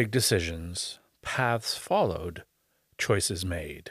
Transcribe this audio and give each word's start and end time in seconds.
Big 0.00 0.10
decisions, 0.10 0.98
paths 1.20 1.76
followed, 1.76 2.44
choices 2.96 3.44
made. 3.44 3.90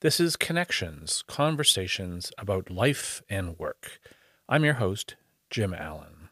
This 0.00 0.18
is 0.18 0.34
Connections, 0.34 1.22
conversations 1.28 2.32
about 2.36 2.72
life 2.72 3.22
and 3.30 3.56
work. 3.56 4.00
I'm 4.48 4.64
your 4.64 4.74
host, 4.74 5.14
Jim 5.48 5.72
Allen. 5.72 6.28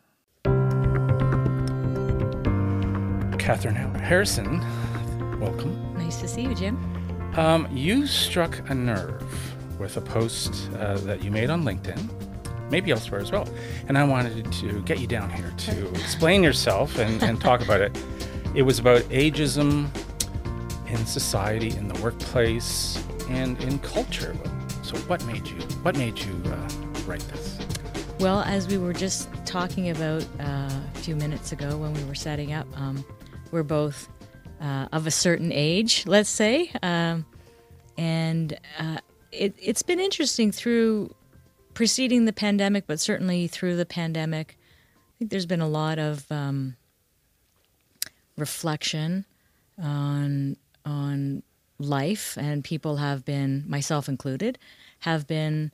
Catherine 3.38 3.76
Harrison, 3.76 4.58
welcome. 5.38 5.94
Nice 5.96 6.20
to 6.20 6.26
see 6.26 6.42
you, 6.42 6.56
Jim. 6.56 6.76
Um, 7.36 7.68
you 7.70 8.08
struck 8.08 8.68
a 8.68 8.74
nerve 8.74 9.22
with 9.78 9.96
a 9.96 10.00
post 10.00 10.68
uh, 10.80 10.96
that 11.02 11.22
you 11.22 11.30
made 11.30 11.48
on 11.48 11.62
LinkedIn, 11.62 12.10
maybe 12.72 12.90
elsewhere 12.90 13.20
as 13.20 13.30
well. 13.30 13.48
And 13.86 13.96
I 13.96 14.02
wanted 14.02 14.50
to 14.52 14.82
get 14.82 14.98
you 14.98 15.06
down 15.06 15.30
here 15.30 15.54
to 15.58 15.88
explain 15.94 16.42
yourself 16.42 16.98
and, 16.98 17.22
and 17.22 17.40
talk 17.40 17.60
about 17.60 17.80
it. 17.80 17.96
It 18.56 18.62
was 18.62 18.78
about 18.78 19.02
ageism 19.10 19.86
in 20.88 21.04
society, 21.04 21.76
in 21.76 21.88
the 21.88 22.00
workplace, 22.00 22.98
and 23.28 23.62
in 23.62 23.78
culture. 23.80 24.34
So, 24.82 24.96
what 25.00 25.22
made 25.26 25.46
you? 25.46 25.56
What 25.82 25.98
made 25.98 26.18
you 26.18 26.32
uh, 26.46 26.68
write 27.04 27.20
this? 27.28 27.58
Well, 28.18 28.40
as 28.40 28.66
we 28.66 28.78
were 28.78 28.94
just 28.94 29.28
talking 29.44 29.90
about 29.90 30.22
uh, 30.40 30.70
a 30.70 30.98
few 31.00 31.14
minutes 31.16 31.52
ago 31.52 31.76
when 31.76 31.92
we 31.92 32.02
were 32.04 32.14
setting 32.14 32.54
up, 32.54 32.66
um, 32.80 33.04
we're 33.50 33.62
both 33.62 34.08
uh, 34.62 34.88
of 34.90 35.06
a 35.06 35.10
certain 35.10 35.52
age, 35.52 36.04
let's 36.06 36.30
say, 36.30 36.70
um, 36.82 37.26
and 37.98 38.58
uh, 38.78 39.00
it, 39.32 39.54
it's 39.60 39.82
been 39.82 40.00
interesting 40.00 40.50
through 40.50 41.14
preceding 41.74 42.24
the 42.24 42.32
pandemic, 42.32 42.86
but 42.86 43.00
certainly 43.00 43.48
through 43.48 43.76
the 43.76 43.84
pandemic. 43.84 44.56
I 44.58 45.12
think 45.18 45.30
there's 45.30 45.44
been 45.44 45.60
a 45.60 45.68
lot 45.68 45.98
of 45.98 46.24
um, 46.32 46.76
reflection 48.36 49.24
on 49.82 50.56
on 50.84 51.42
life, 51.78 52.36
and 52.38 52.64
people 52.64 52.96
have 52.96 53.24
been, 53.24 53.64
myself 53.66 54.08
included, 54.08 54.58
have 55.00 55.26
been 55.26 55.72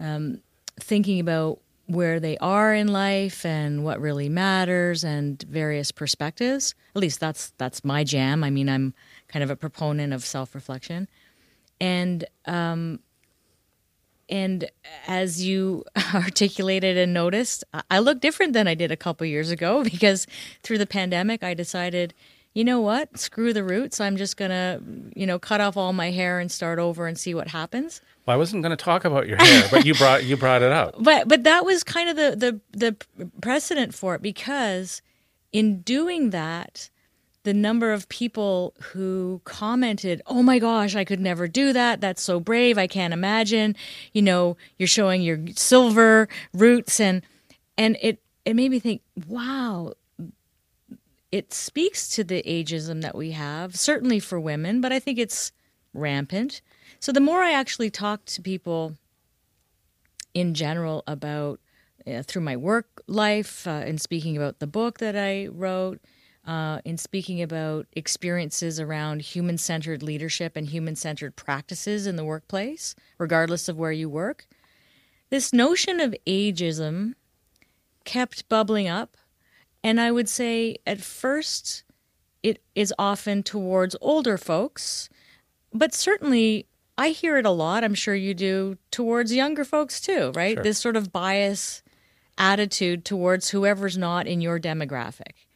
um, 0.00 0.40
thinking 0.78 1.20
about 1.20 1.60
where 1.86 2.20
they 2.20 2.36
are 2.38 2.74
in 2.74 2.88
life 2.88 3.46
and 3.46 3.82
what 3.82 3.98
really 4.00 4.28
matters 4.28 5.04
and 5.04 5.42
various 5.44 5.90
perspectives. 5.90 6.74
At 6.94 7.00
least 7.00 7.18
that's 7.20 7.52
that's 7.56 7.84
my 7.84 8.04
jam. 8.04 8.44
I 8.44 8.50
mean, 8.50 8.68
I'm 8.68 8.94
kind 9.28 9.42
of 9.42 9.50
a 9.50 9.56
proponent 9.56 10.12
of 10.12 10.24
self 10.24 10.54
reflection, 10.54 11.08
and 11.80 12.24
um, 12.46 13.00
and 14.28 14.70
as 15.06 15.44
you 15.44 15.84
articulated 16.14 16.96
and 16.96 17.12
noticed, 17.14 17.64
I 17.90 17.98
look 17.98 18.20
different 18.20 18.52
than 18.52 18.68
I 18.68 18.74
did 18.74 18.90
a 18.90 18.96
couple 18.96 19.26
years 19.26 19.50
ago 19.50 19.84
because 19.92 20.26
through 20.62 20.78
the 20.78 20.86
pandemic, 20.86 21.42
I 21.42 21.54
decided, 21.54 22.14
you 22.54 22.64
know 22.64 22.80
what, 22.80 23.18
screw 23.18 23.52
the 23.52 23.64
roots. 23.64 24.00
I'm 24.00 24.16
just 24.16 24.36
gonna, 24.36 24.80
you 25.14 25.26
know, 25.26 25.38
cut 25.38 25.60
off 25.60 25.76
all 25.76 25.92
my 25.92 26.10
hair 26.10 26.38
and 26.38 26.50
start 26.50 26.78
over 26.78 27.06
and 27.06 27.18
see 27.18 27.34
what 27.34 27.48
happens. 27.48 28.00
Well, 28.26 28.34
I 28.34 28.38
wasn't 28.38 28.62
going 28.62 28.76
to 28.76 28.84
talk 28.84 29.06
about 29.06 29.26
your 29.26 29.38
hair, 29.38 29.66
but 29.70 29.86
you 29.86 29.94
brought 29.94 30.24
you 30.24 30.36
brought 30.36 30.60
it 30.60 30.70
up. 30.70 30.96
But 31.02 31.28
but 31.28 31.44
that 31.44 31.64
was 31.64 31.82
kind 31.82 32.10
of 32.10 32.16
the 32.16 32.60
the 32.72 32.96
the 33.16 33.26
precedent 33.40 33.94
for 33.94 34.14
it 34.14 34.20
because 34.20 35.00
in 35.50 35.80
doing 35.80 36.30
that, 36.30 36.90
the 37.48 37.54
number 37.54 37.94
of 37.94 38.06
people 38.10 38.74
who 38.92 39.40
commented, 39.44 40.20
"Oh 40.26 40.42
my 40.42 40.58
gosh, 40.58 40.94
I 40.94 41.04
could 41.04 41.18
never 41.18 41.48
do 41.48 41.72
that. 41.72 41.98
That's 42.02 42.20
so 42.20 42.40
brave. 42.40 42.76
I 42.76 42.86
can't 42.86 43.14
imagine." 43.14 43.74
You 44.12 44.20
know, 44.20 44.58
you're 44.76 44.86
showing 44.86 45.22
your 45.22 45.38
silver 45.56 46.28
roots 46.52 47.00
and 47.00 47.22
and 47.78 47.96
it 48.02 48.20
it 48.44 48.54
made 48.54 48.70
me 48.70 48.80
think, 48.80 49.00
"Wow, 49.26 49.94
it 51.32 51.54
speaks 51.54 52.10
to 52.10 52.22
the 52.22 52.42
ageism 52.42 53.00
that 53.00 53.14
we 53.14 53.30
have, 53.30 53.76
certainly 53.76 54.20
for 54.20 54.38
women, 54.38 54.82
but 54.82 54.92
I 54.92 54.98
think 54.98 55.18
it's 55.18 55.50
rampant. 55.94 56.60
So 57.00 57.12
the 57.12 57.20
more 57.20 57.42
I 57.42 57.52
actually 57.52 57.88
talk 57.88 58.26
to 58.26 58.42
people 58.42 58.98
in 60.34 60.52
general 60.52 61.02
about 61.06 61.60
uh, 62.06 62.22
through 62.22 62.42
my 62.42 62.56
work 62.56 63.02
life, 63.06 63.66
uh, 63.66 63.84
in 63.86 63.96
speaking 63.96 64.36
about 64.36 64.58
the 64.58 64.66
book 64.66 64.98
that 64.98 65.16
I 65.16 65.46
wrote, 65.46 66.00
uh, 66.48 66.80
in 66.86 66.96
speaking 66.96 67.42
about 67.42 67.86
experiences 67.92 68.80
around 68.80 69.20
human 69.20 69.58
centered 69.58 70.02
leadership 70.02 70.56
and 70.56 70.66
human 70.66 70.96
centered 70.96 71.36
practices 71.36 72.06
in 72.06 72.16
the 72.16 72.24
workplace, 72.24 72.94
regardless 73.18 73.68
of 73.68 73.76
where 73.76 73.92
you 73.92 74.08
work, 74.08 74.46
this 75.28 75.52
notion 75.52 76.00
of 76.00 76.16
ageism 76.26 77.12
kept 78.04 78.48
bubbling 78.48 78.88
up. 78.88 79.18
And 79.84 80.00
I 80.00 80.10
would 80.10 80.28
say 80.28 80.78
at 80.86 81.02
first 81.02 81.84
it 82.42 82.62
is 82.74 82.94
often 82.98 83.42
towards 83.42 83.94
older 84.00 84.38
folks, 84.38 85.10
but 85.74 85.94
certainly 85.94 86.66
I 86.96 87.10
hear 87.10 87.36
it 87.36 87.44
a 87.44 87.50
lot. 87.50 87.84
I'm 87.84 87.94
sure 87.94 88.14
you 88.14 88.32
do 88.32 88.78
towards 88.90 89.34
younger 89.34 89.66
folks 89.66 90.00
too, 90.00 90.32
right? 90.34 90.54
Sure. 90.54 90.62
This 90.62 90.78
sort 90.78 90.96
of 90.96 91.12
bias 91.12 91.82
attitude 92.38 93.04
towards 93.04 93.50
whoever's 93.50 93.98
not 93.98 94.26
in 94.26 94.40
your 94.40 94.58
demographic. 94.58 95.47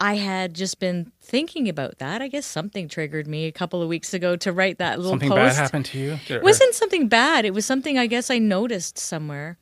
I 0.00 0.16
had 0.16 0.54
just 0.54 0.80
been 0.80 1.12
thinking 1.20 1.68
about 1.68 1.98
that. 1.98 2.20
I 2.20 2.28
guess 2.28 2.46
something 2.46 2.88
triggered 2.88 3.28
me 3.28 3.46
a 3.46 3.52
couple 3.52 3.80
of 3.80 3.88
weeks 3.88 4.12
ago 4.12 4.34
to 4.36 4.52
write 4.52 4.78
that 4.78 4.98
little 4.98 5.12
something 5.12 5.28
post. 5.28 5.56
bad 5.56 5.62
happened 5.62 5.84
to 5.86 5.98
you? 5.98 6.18
It 6.28 6.42
wasn't 6.42 6.74
something 6.74 7.08
bad. 7.08 7.44
It 7.44 7.54
was 7.54 7.64
something 7.64 7.96
I 7.96 8.06
guess 8.06 8.30
I 8.30 8.38
noticed 8.38 8.98
somewhere, 8.98 9.56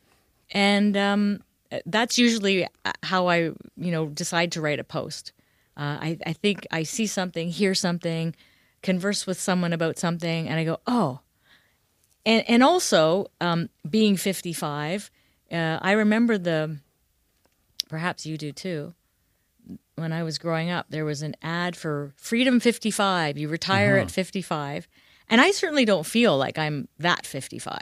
and 0.50 0.96
um, 0.96 1.40
that's 1.84 2.16
usually 2.18 2.66
how 3.02 3.28
I, 3.28 3.36
you 3.36 3.92
know, 3.92 4.06
decide 4.06 4.52
to 4.52 4.62
write 4.62 4.80
a 4.80 4.84
post. 4.84 5.32
Uh, 5.76 5.98
I, 6.00 6.18
I 6.26 6.32
think 6.32 6.66
I 6.70 6.82
see 6.82 7.06
something, 7.06 7.48
hear 7.48 7.74
something, 7.74 8.34
converse 8.82 9.26
with 9.26 9.40
someone 9.40 9.72
about 9.72 9.98
something, 9.98 10.48
and 10.48 10.58
I 10.58 10.64
go, 10.64 10.80
oh. 10.86 11.20
And 12.24 12.44
and 12.48 12.62
also 12.62 13.26
um, 13.40 13.68
being 13.88 14.16
fifty 14.16 14.54
five, 14.54 15.10
uh, 15.50 15.78
I 15.82 15.92
remember 15.92 16.38
the. 16.38 16.78
Perhaps 17.88 18.24
you 18.24 18.38
do 18.38 18.52
too 18.52 18.94
when 19.96 20.12
I 20.12 20.22
was 20.22 20.38
growing 20.38 20.70
up, 20.70 20.86
there 20.88 21.04
was 21.04 21.22
an 21.22 21.34
ad 21.42 21.76
for 21.76 22.12
Freedom 22.16 22.60
55. 22.60 23.36
You 23.38 23.48
retire 23.48 23.96
Uh-huh. 23.96 24.04
at 24.04 24.10
55. 24.10 24.88
And 25.28 25.40
I 25.40 25.50
certainly 25.50 25.84
don't 25.84 26.06
feel 26.06 26.36
like 26.36 26.58
I'm 26.58 26.88
that 26.98 27.26
55. 27.26 27.78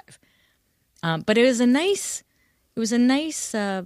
Um, 1.03 1.23
but 1.23 1.39
it 1.39 1.45
was 1.45 1.61
a 1.61 1.67
nice, 1.67 2.23
it 2.77 2.81
was 2.81 2.93
a 2.93 2.99
nice 2.99 3.55
uh, 3.55 3.83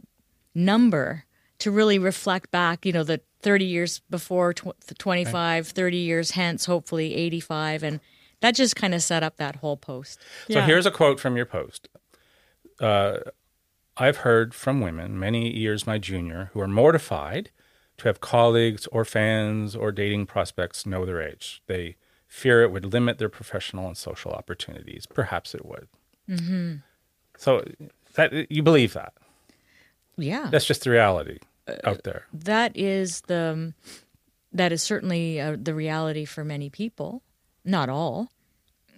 number 0.55 1.25
to 1.59 1.71
really 1.71 1.99
reflect 1.99 2.51
back, 2.51 2.85
you 2.85 2.93
know, 2.93 3.05
the 3.05 3.21
30 3.43 3.65
years 3.65 4.01
before, 4.11 4.53
tw- 4.55 4.73
25, 4.99 5.69
30 5.69 5.97
years 5.97 6.31
hence, 6.33 6.65
hopefully 6.67 7.15
85. 7.15 7.83
And 7.85 8.01
that 8.41 8.55
just 8.55 8.75
kind 8.75 8.95
of 8.95 9.03
set 9.03 9.23
up 9.23 9.37
that 9.37 9.56
whole 9.56 9.77
post. 9.77 10.19
So 10.51 10.61
here's 10.62 10.87
a 10.87 10.91
quote 10.91 11.21
from 11.21 11.37
your 11.37 11.47
post. 11.47 11.89
Uh, 12.81 13.19
I've 13.97 14.19
heard 14.19 14.55
from 14.55 14.81
women, 14.81 15.19
many 15.19 15.55
years 15.56 15.87
my 15.87 15.99
junior, 15.99 16.51
who 16.53 16.61
are 16.61 16.69
mortified 16.69 17.51
to 17.99 18.09
have 18.09 18.21
colleagues 18.21 18.87
or 18.88 19.05
fans 19.05 19.77
or 19.77 19.93
dating 19.93 20.27
prospects 20.27 20.84
know 20.87 21.05
their 21.05 21.22
age. 21.22 21.62
They 21.66 21.97
fear 22.27 22.62
it 22.62 22.72
would 22.72 22.84
limit 22.93 23.19
their 23.19 23.28
professional 23.28 23.87
and 23.87 23.97
social 23.97 24.32
opportunities. 24.32 25.06
Perhaps 25.06 25.55
it 25.55 25.65
would. 25.65 25.88
Mm-hmm. 26.28 26.77
So 27.37 27.65
that 28.15 28.50
you 28.50 28.62
believe 28.62 28.93
that? 28.94 29.12
Yeah. 30.16 30.49
That's 30.50 30.65
just 30.65 30.84
the 30.84 30.91
reality 30.91 31.38
out 31.84 32.03
there. 32.05 32.27
that 32.32 32.77
is 32.77 33.22
the 33.22 33.72
that 34.53 34.71
is 34.72 34.82
certainly 34.82 35.41
uh, 35.41 35.56
the 35.61 35.75
reality 35.75 36.25
for 36.25 36.44
many 36.44 36.69
people 36.69 37.22
not 37.65 37.88
all 37.88 38.28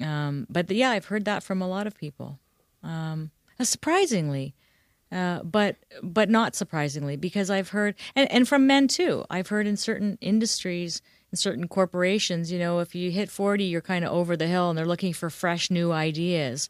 um, 0.01 0.47
but 0.51 0.69
yeah 0.71 0.91
i've 0.91 1.07
heard 1.07 1.25
that 1.25 1.43
from 1.43 1.63
a 1.63 1.69
lot 1.69 1.87
of 1.87 1.97
people 1.97 2.39
um, 2.83 3.31
uh, 3.61 3.65
surprisingly 3.65 4.55
uh, 5.13 5.43
but 5.43 5.77
but 6.03 6.29
not 6.29 6.55
surprisingly 6.57 7.17
because 7.17 7.51
i've 7.51 7.69
heard 7.71 7.95
and, 8.15 8.31
and 8.33 8.49
from 8.49 8.67
men 8.67 8.89
too 8.89 9.25
i've 9.31 9.49
heard 9.49 9.67
in 9.67 9.77
certain 9.77 10.19
industries 10.21 11.01
in 11.33 11.37
certain 11.37 11.69
corporations 11.69 12.51
you 12.51 12.59
know 12.59 12.81
if 12.81 12.95
you 12.95 13.11
hit 13.11 13.31
40 13.31 13.65
you're 13.65 13.81
kind 13.81 14.05
of 14.05 14.13
over 14.13 14.37
the 14.37 14.47
hill 14.47 14.69
and 14.71 14.77
they're 14.79 14.87
looking 14.87 15.13
for 15.13 15.31
fresh 15.31 15.71
new 15.71 15.93
ideas 15.93 16.69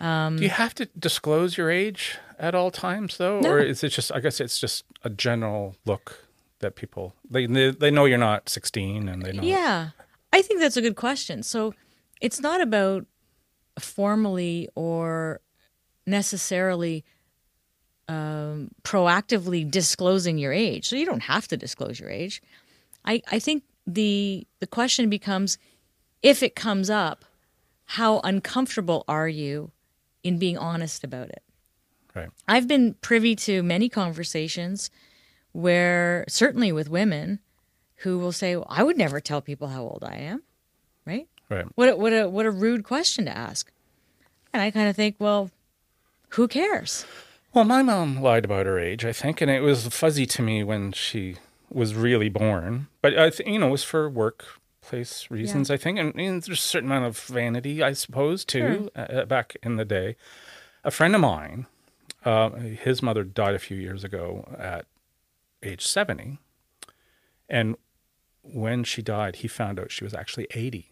Do 0.00 0.36
you 0.40 0.50
have 0.50 0.74
to 0.74 0.86
disclose 0.98 1.56
your 1.56 1.70
age 1.70 2.18
at 2.38 2.54
all 2.54 2.70
times, 2.70 3.16
though, 3.16 3.40
No. 3.40 3.50
or 3.50 3.58
is 3.60 3.82
it 3.82 3.88
just? 3.88 4.12
I 4.12 4.20
guess 4.20 4.40
it's 4.40 4.58
just 4.60 4.84
a 5.02 5.08
general 5.08 5.74
look 5.86 6.26
that 6.58 6.74
people 6.76 7.14
they 7.30 7.46
they, 7.46 7.70
they 7.70 7.90
know 7.90 8.04
you're 8.04 8.18
not 8.18 8.50
16 8.50 9.08
and 9.08 9.22
they 9.22 9.32
know. 9.32 9.42
Yeah, 9.42 9.90
I 10.34 10.42
think 10.42 10.60
that's 10.60 10.76
a 10.76 10.82
good 10.82 10.96
question. 10.96 11.42
So 11.42 11.72
it's 12.20 12.38
not 12.42 12.60
about 12.60 13.06
formally 13.80 14.68
or 14.74 15.40
necessarily 16.06 17.04
um, 18.08 18.70
proactively 18.82 19.68
disclosing 19.68 20.38
your 20.38 20.52
age. 20.52 20.88
So 20.88 20.96
you 20.96 21.06
don't 21.06 21.22
have 21.24 21.48
to 21.48 21.56
disclose 21.56 21.98
your 21.98 22.10
age. 22.10 22.42
I, 23.04 23.22
I 23.30 23.38
think 23.38 23.62
the 23.86 24.46
the 24.60 24.66
question 24.66 25.08
becomes 25.08 25.58
if 26.22 26.42
it 26.42 26.56
comes 26.56 26.90
up, 26.90 27.24
how 27.84 28.20
uncomfortable 28.24 29.04
are 29.06 29.28
you 29.28 29.70
in 30.22 30.38
being 30.38 30.58
honest 30.58 31.04
about 31.04 31.28
it? 31.28 31.42
Right. 32.14 32.30
I've 32.48 32.66
been 32.66 32.94
privy 32.94 33.36
to 33.36 33.62
many 33.62 33.88
conversations 33.88 34.90
where, 35.52 36.24
certainly 36.28 36.72
with 36.72 36.88
women, 36.88 37.38
who 37.96 38.18
will 38.18 38.32
say, 38.32 38.56
well, 38.56 38.66
"I 38.68 38.82
would 38.82 38.96
never 38.96 39.20
tell 39.20 39.40
people 39.40 39.68
how 39.68 39.82
old 39.82 40.02
I 40.02 40.16
am," 40.16 40.42
right? 41.06 41.28
Right. 41.48 41.66
What 41.76 41.88
a, 41.90 41.96
what 41.96 42.12
a 42.12 42.28
what 42.28 42.46
a 42.46 42.50
rude 42.50 42.84
question 42.84 43.26
to 43.26 43.36
ask. 43.36 43.70
And 44.52 44.62
I 44.62 44.70
kind 44.70 44.88
of 44.88 44.96
think, 44.96 45.16
well, 45.18 45.50
who 46.30 46.48
cares? 46.48 47.04
Well, 47.56 47.64
my 47.64 47.80
mom 47.80 48.20
lied 48.20 48.44
about 48.44 48.66
her 48.66 48.78
age, 48.78 49.02
I 49.02 49.14
think, 49.14 49.40
and 49.40 49.50
it 49.50 49.62
was 49.62 49.86
fuzzy 49.86 50.26
to 50.26 50.42
me 50.42 50.62
when 50.62 50.92
she 50.92 51.36
was 51.70 51.94
really 51.94 52.28
born. 52.28 52.88
But 53.00 53.18
I 53.18 53.30
think 53.30 53.48
you 53.48 53.58
know 53.58 53.68
it 53.68 53.70
was 53.70 53.82
for 53.82 54.10
workplace 54.10 55.30
reasons, 55.30 55.70
I 55.70 55.78
think, 55.78 55.98
and, 55.98 56.14
and 56.16 56.42
there's 56.42 56.58
a 56.58 56.60
certain 56.60 56.90
amount 56.90 57.06
of 57.06 57.18
vanity, 57.18 57.82
I 57.82 57.94
suppose, 57.94 58.44
too. 58.44 58.90
Uh, 58.94 59.24
back 59.24 59.56
in 59.62 59.76
the 59.76 59.86
day, 59.86 60.16
a 60.84 60.90
friend 60.90 61.14
of 61.14 61.22
mine, 61.22 61.64
uh, 62.26 62.50
his 62.50 63.02
mother 63.02 63.24
died 63.24 63.54
a 63.54 63.58
few 63.58 63.78
years 63.78 64.04
ago 64.04 64.54
at 64.58 64.84
age 65.62 65.86
seventy, 65.86 66.36
and 67.48 67.76
when 68.42 68.84
she 68.84 69.00
died, 69.00 69.36
he 69.36 69.48
found 69.48 69.80
out 69.80 69.90
she 69.90 70.04
was 70.04 70.12
actually 70.12 70.46
eighty. 70.50 70.90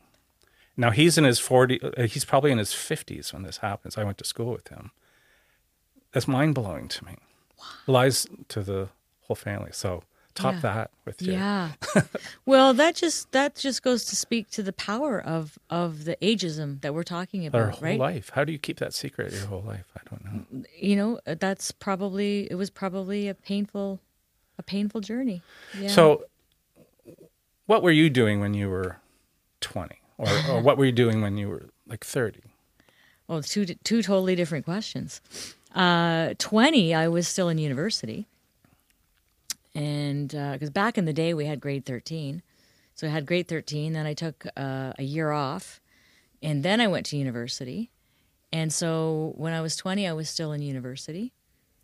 Now 0.79 0.93
he's 0.93 1.19
in 1.19 1.25
his 1.25 1.39
forty. 1.39 1.79
Uh, 1.83 2.07
he's 2.07 2.25
probably 2.25 2.53
in 2.53 2.57
his 2.57 2.73
fifties 2.73 3.35
when 3.35 3.43
this 3.43 3.59
happens. 3.59 3.99
I 3.99 4.05
went 4.05 4.17
to 4.17 4.25
school 4.25 4.53
with 4.53 4.69
him. 4.69 4.93
That's 6.15 6.27
mind 6.27 6.55
blowing 6.55 6.89
to 6.89 7.05
me. 7.05 7.17
Lies 7.87 8.27
to 8.49 8.63
the 8.63 8.89
whole 9.23 9.35
family. 9.37 9.71
So 9.73 10.03
top 10.35 10.55
Yeah. 10.55 10.61
that 10.61 10.91
with 11.05 11.21
your 11.23 11.35
Yeah. 11.35 11.73
well, 12.47 12.73
that 12.75 12.95
just 12.95 13.31
that 13.33 13.55
just 13.57 13.83
goes 13.83 14.05
to 14.07 14.17
speak 14.17 14.49
to 14.53 14.63
the 14.63 14.73
power 14.73 15.21
of 15.21 15.59
of 15.71 16.05
the 16.05 16.17
ageism 16.23 16.81
that 16.83 16.95
we're 16.95 17.03
talking 17.05 17.43
our 17.43 17.49
about, 17.49 17.75
whole 17.75 17.83
right? 17.83 17.99
life. 17.99 18.31
How 18.31 18.45
do 18.45 18.53
you 18.53 18.59
keep 18.59 18.79
that 18.79 18.95
secret 18.95 19.33
your 19.33 19.47
whole 19.47 19.63
life? 19.63 19.87
I 19.97 20.01
don't 20.09 20.25
know. 20.25 20.65
You 20.81 20.97
know, 20.97 21.21
uh, 21.27 21.35
that's 21.39 21.71
probably 21.73 22.49
it 22.51 22.55
was 22.55 22.71
probably 22.71 23.29
a 23.29 23.35
painful 23.35 24.01
a 24.59 24.63
painful 24.63 25.01
journey. 25.01 25.43
Yeah. 25.79 25.89
So, 25.89 26.25
what 27.67 27.83
were 27.83 27.91
you 27.91 28.09
doing 28.11 28.41
when 28.41 28.55
you 28.55 28.69
were 28.69 28.99
twenty, 29.61 30.01
or, 30.19 30.29
or 30.51 30.61
what 30.67 30.79
were 30.79 30.85
you 30.85 30.93
doing 30.93 31.23
when 31.23 31.37
you 31.37 31.49
were 31.49 31.71
like 31.89 32.05
thirty? 32.05 32.43
Well, 33.29 33.43
two 33.43 33.65
two 33.67 34.03
totally 34.03 34.35
different 34.37 34.65
questions. 34.65 35.21
Uh, 35.75 36.35
Twenty, 36.39 36.95
I 36.95 37.09
was 37.09 37.27
still 37.27 37.49
in 37.49 37.59
university, 37.59 38.27
and 39.75 40.29
because 40.29 40.71
back 40.71 40.97
in 40.97 41.05
the 41.05 41.13
day 41.13 41.35
we 41.35 41.47
had 41.47 41.61
grade 41.61 41.85
thirteen, 41.85 42.43
so 42.95 43.09
I 43.09 43.11
had 43.11 43.27
grade 43.27 43.49
thirteen. 43.49 43.93
Then 43.93 44.07
I 44.07 44.15
took 44.15 44.47
uh, 44.57 44.93
a 44.99 45.03
year 45.03 45.33
off, 45.33 45.81
and 46.43 46.63
then 46.63 46.81
I 46.81 46.87
went 46.87 47.07
to 47.07 47.17
university. 47.17 47.91
And 48.53 48.73
so 48.73 49.33
when 49.37 49.53
I 49.53 49.61
was 49.61 49.75
twenty, 49.75 50.07
I 50.07 50.13
was 50.13 50.29
still 50.29 50.53
in 50.53 50.63
university, 50.63 51.33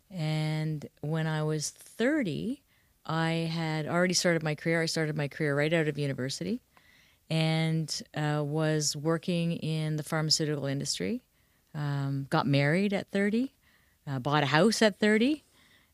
and 0.09 0.87
when 1.01 1.27
I 1.27 1.43
was 1.43 1.69
thirty, 1.69 2.61
I 3.05 3.31
had 3.53 3.87
already 3.87 4.13
started 4.13 4.41
my 4.41 4.55
career. 4.55 4.81
I 4.81 4.85
started 4.85 5.17
my 5.17 5.27
career 5.27 5.53
right 5.53 5.73
out 5.73 5.89
of 5.89 5.97
university, 5.99 6.61
and 7.29 8.01
uh, 8.15 8.41
was 8.41 8.95
working 8.95 9.51
in 9.51 9.97
the 9.97 10.03
pharmaceutical 10.03 10.65
industry 10.65 11.23
um, 11.73 12.27
got 12.29 12.47
married 12.47 12.93
at 12.93 13.09
30, 13.11 13.51
uh, 14.07 14.19
bought 14.19 14.43
a 14.43 14.47
house 14.47 14.81
at 14.81 14.99
30. 14.99 15.43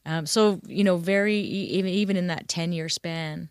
Um, 0.05 0.25
so, 0.25 0.61
you 0.65 0.83
know, 0.83 0.97
very, 0.97 1.37
even, 1.39 1.91
even 1.91 2.17
in 2.17 2.27
that 2.27 2.47
10 2.47 2.71
year 2.71 2.89
span, 2.89 3.49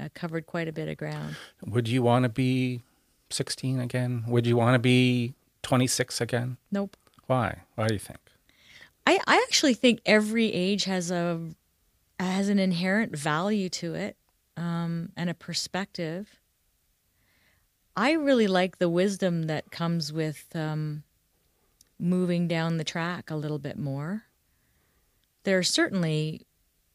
uh, 0.00 0.08
covered 0.14 0.46
quite 0.46 0.68
a 0.68 0.72
bit 0.72 0.88
of 0.88 0.96
ground. 0.96 1.36
Would 1.66 1.88
you 1.88 2.02
want 2.02 2.22
to 2.22 2.28
be 2.28 2.82
sixteen 3.30 3.80
again? 3.80 4.24
Would 4.26 4.46
you 4.46 4.56
want 4.56 4.74
to 4.74 4.78
be 4.78 5.34
twenty 5.62 5.86
six 5.86 6.20
again? 6.20 6.56
Nope. 6.70 6.96
Why? 7.26 7.62
Why 7.74 7.88
do 7.88 7.94
you 7.94 8.00
think? 8.00 8.18
I, 9.06 9.18
I 9.26 9.36
actually 9.46 9.74
think 9.74 10.00
every 10.04 10.52
age 10.52 10.84
has 10.84 11.10
a 11.10 11.40
has 12.18 12.48
an 12.48 12.58
inherent 12.58 13.16
value 13.16 13.68
to 13.70 13.94
it 13.94 14.16
um, 14.56 15.10
and 15.16 15.30
a 15.30 15.34
perspective. 15.34 16.40
I 17.96 18.12
really 18.12 18.46
like 18.46 18.78
the 18.78 18.88
wisdom 18.88 19.44
that 19.44 19.70
comes 19.70 20.12
with 20.12 20.46
um, 20.54 21.02
moving 22.00 22.48
down 22.48 22.76
the 22.76 22.84
track 22.84 23.30
a 23.30 23.36
little 23.36 23.58
bit 23.58 23.78
more. 23.78 24.24
There 25.44 25.58
are 25.58 25.62
certainly 25.62 26.46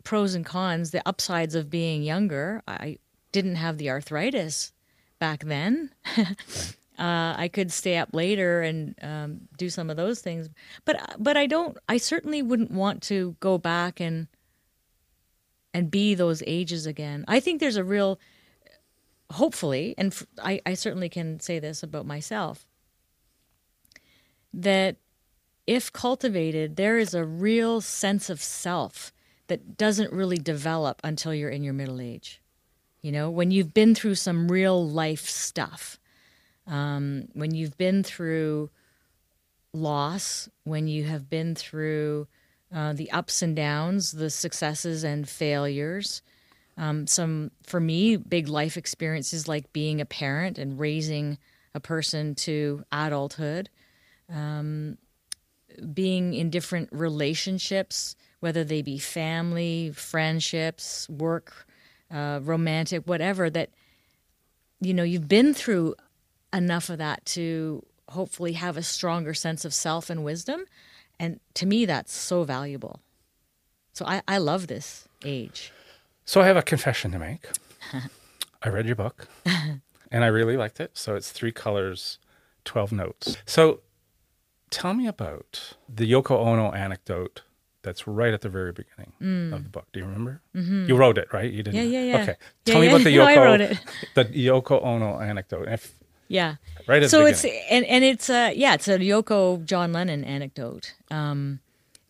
pros 0.03 0.35
and 0.35 0.45
cons, 0.45 0.91
the 0.91 1.07
upsides 1.07 1.55
of 1.55 1.69
being 1.69 2.03
younger. 2.03 2.61
I 2.67 2.99
didn't 3.31 3.55
have 3.55 3.77
the 3.77 3.89
arthritis 3.89 4.71
back 5.19 5.43
then. 5.43 5.91
uh, 6.17 6.25
I 6.97 7.49
could 7.51 7.71
stay 7.71 7.97
up 7.97 8.09
later 8.13 8.61
and 8.61 8.95
um, 9.01 9.41
do 9.57 9.69
some 9.69 9.89
of 9.89 9.97
those 9.97 10.21
things, 10.21 10.49
but 10.85 11.15
but 11.17 11.35
I 11.35 11.47
don't. 11.47 11.77
I 11.89 11.97
certainly 11.97 12.41
wouldn't 12.41 12.71
want 12.71 13.01
to 13.03 13.35
go 13.39 13.57
back 13.57 13.99
and 13.99 14.27
and 15.73 15.91
be 15.91 16.15
those 16.15 16.41
ages 16.47 16.85
again. 16.85 17.25
I 17.27 17.41
think 17.41 17.59
there's 17.59 17.75
a 17.75 17.83
real, 17.83 18.17
hopefully, 19.31 19.93
and 19.97 20.15
I, 20.41 20.61
I 20.65 20.73
certainly 20.73 21.09
can 21.09 21.41
say 21.41 21.59
this 21.59 21.83
about 21.83 22.05
myself 22.05 22.65
that 24.55 24.97
if 25.67 25.91
cultivated, 25.91 26.75
there 26.75 26.97
is 26.97 27.13
a 27.13 27.25
real 27.25 27.81
sense 27.81 28.29
of 28.29 28.41
self 28.41 29.11
that 29.47 29.77
doesn't 29.77 30.11
really 30.11 30.37
develop 30.37 31.01
until 31.03 31.33
you're 31.33 31.49
in 31.49 31.63
your 31.63 31.73
middle 31.73 32.01
age. 32.01 32.41
You 33.01 33.11
know, 33.11 33.29
when 33.29 33.51
you've 33.51 33.73
been 33.73 33.93
through 33.93 34.15
some 34.15 34.51
real 34.51 34.87
life 34.87 35.27
stuff, 35.27 35.99
um, 36.65 37.27
when 37.33 37.53
you've 37.53 37.77
been 37.77 38.03
through 38.03 38.69
loss, 39.73 40.49
when 40.63 40.87
you 40.87 41.03
have 41.03 41.29
been 41.29 41.53
through 41.53 42.27
uh, 42.73 42.93
the 42.93 43.11
ups 43.11 43.41
and 43.41 43.55
downs, 43.55 44.13
the 44.13 44.29
successes 44.29 45.03
and 45.03 45.29
failures. 45.29 46.21
Um, 46.77 47.07
some, 47.07 47.51
for 47.63 47.79
me, 47.79 48.17
big 48.17 48.47
life 48.47 48.75
experiences 48.75 49.47
like 49.47 49.71
being 49.71 50.01
a 50.01 50.05
parent 50.05 50.57
and 50.57 50.79
raising 50.79 51.37
a 51.73 51.79
person 51.79 52.35
to 52.35 52.83
adulthood 52.91 53.69
being 55.93 56.33
in 56.33 56.49
different 56.49 56.89
relationships, 56.91 58.15
whether 58.39 58.63
they 58.63 58.81
be 58.81 58.97
family, 58.97 59.91
friendships, 59.91 61.09
work, 61.09 61.67
uh, 62.11 62.39
romantic, 62.43 63.07
whatever, 63.07 63.49
that, 63.49 63.69
you 64.79 64.93
know, 64.93 65.03
you've 65.03 65.27
been 65.27 65.53
through 65.53 65.95
enough 66.53 66.89
of 66.89 66.97
that 66.99 67.25
to 67.25 67.83
hopefully 68.09 68.53
have 68.53 68.77
a 68.77 68.83
stronger 68.83 69.33
sense 69.33 69.65
of 69.65 69.73
self 69.73 70.09
and 70.09 70.23
wisdom. 70.23 70.65
And 71.19 71.39
to 71.55 71.65
me, 71.65 71.85
that's 71.85 72.13
so 72.13 72.43
valuable. 72.43 72.99
So 73.93 74.05
I, 74.05 74.21
I 74.27 74.37
love 74.37 74.67
this 74.67 75.07
age. 75.23 75.71
So 76.25 76.41
I 76.41 76.47
have 76.47 76.57
a 76.57 76.61
confession 76.61 77.11
to 77.11 77.19
make. 77.19 77.47
I 78.63 78.69
read 78.69 78.85
your 78.85 78.95
book 78.95 79.27
and 79.45 80.23
I 80.23 80.27
really 80.27 80.57
liked 80.57 80.79
it. 80.79 80.97
So 80.97 81.15
it's 81.15 81.31
three 81.31 81.51
colors, 81.51 82.19
12 82.65 82.91
notes. 82.91 83.37
So 83.45 83.81
tell 84.69 84.93
me 84.93 85.07
about 85.07 85.75
the 85.93 86.11
Yoko 86.11 86.31
Ono 86.31 86.71
anecdote 86.71 87.43
that's 87.81 88.07
right 88.07 88.33
at 88.33 88.41
the 88.41 88.49
very 88.49 88.71
beginning 88.71 89.53
of 89.53 89.63
the 89.63 89.69
book. 89.69 89.85
Do 89.93 89.99
you 89.99 90.05
remember? 90.05 90.41
Mm-hmm. 90.55 90.87
You 90.87 90.95
wrote 90.95 91.19
it, 91.19 91.27
right? 91.31 91.51
You 91.51 91.61
didn't. 91.61 91.75
Yeah, 91.75 91.83
yeah, 91.99 92.03
yeah. 92.03 92.21
Okay. 92.23 92.35
Yeah, 92.65 92.73
Tell 92.73 92.81
me 92.81 92.87
yeah. 92.87 92.93
about 92.95 93.03
the 93.03 93.11
No, 93.15 93.25
Yoko 93.25 93.27
I 93.27 93.45
wrote 93.45 93.61
it. 93.61 93.77
the 94.15 94.25
Yoko 94.25 94.83
Ono 94.83 95.19
anecdote. 95.19 95.67
If 95.67 95.93
Yeah. 96.27 96.55
right 96.87 97.03
at 97.03 97.11
so 97.11 97.19
the 97.21 97.27
it's 97.29 97.45
and 97.69 97.85
and 97.85 98.03
it's 98.03 98.29
a 98.29 98.53
yeah 98.55 98.73
it's 98.73 98.87
a 98.87 98.97
Yoko 98.97 99.63
John 99.63 99.93
Lennon 99.93 100.23
anecdote 100.23 100.95
um, 101.11 101.59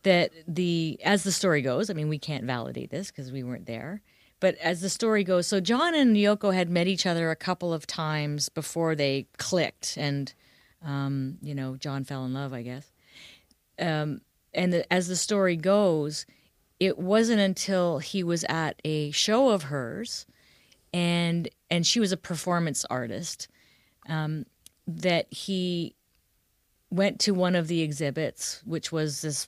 that 0.04 0.32
the 0.48 0.98
as 1.04 1.24
the 1.24 1.32
story 1.34 1.62
goes 1.62 1.90
I 1.90 1.94
mean 1.94 2.08
we 2.08 2.20
can't 2.20 2.46
validate 2.46 2.90
this 2.90 3.12
because 3.12 3.32
we 3.34 3.44
weren't 3.44 3.66
there 3.66 4.02
but 4.40 4.56
as 4.60 4.80
the 4.80 4.90
story 4.90 5.26
goes 5.26 5.46
so 5.48 5.60
John 5.60 5.94
and 5.94 6.16
Yoko 6.16 6.54
had 6.54 6.70
met 6.70 6.88
each 6.88 7.06
other 7.06 7.32
a 7.32 7.36
couple 7.36 7.74
of 7.74 7.86
times 7.86 8.48
before 8.48 8.96
they 8.96 9.28
clicked 9.38 9.98
and 9.98 10.34
um, 10.86 11.38
you 11.42 11.56
know 11.56 11.78
John 11.78 12.06
fell 12.06 12.26
in 12.26 12.34
love 12.34 12.54
I 12.54 12.62
guess. 12.64 12.92
Um, 13.80 14.22
and 14.54 14.74
the, 14.74 14.94
as 14.94 15.10
the 15.10 15.18
story 15.18 15.58
goes 15.58 16.26
it 16.80 16.98
wasn't 17.00 17.42
until 17.42 18.00
he 18.00 18.24
was 18.24 18.46
at 18.46 18.82
a 18.86 19.12
show 19.12 19.50
of 19.50 19.64
hers 19.64 20.26
and 20.94 21.50
and 21.70 21.86
she 21.88 22.00
was 22.00 22.12
a 22.14 22.18
performance 22.18 22.86
artist 22.90 23.50
that 24.88 25.34
he 25.34 25.96
went 26.90 27.20
to 27.22 27.34
one 27.34 27.56
of 27.56 27.68
the 27.68 27.82
exhibits, 27.82 28.62
which 28.66 28.92
was 28.92 29.22
this 29.22 29.48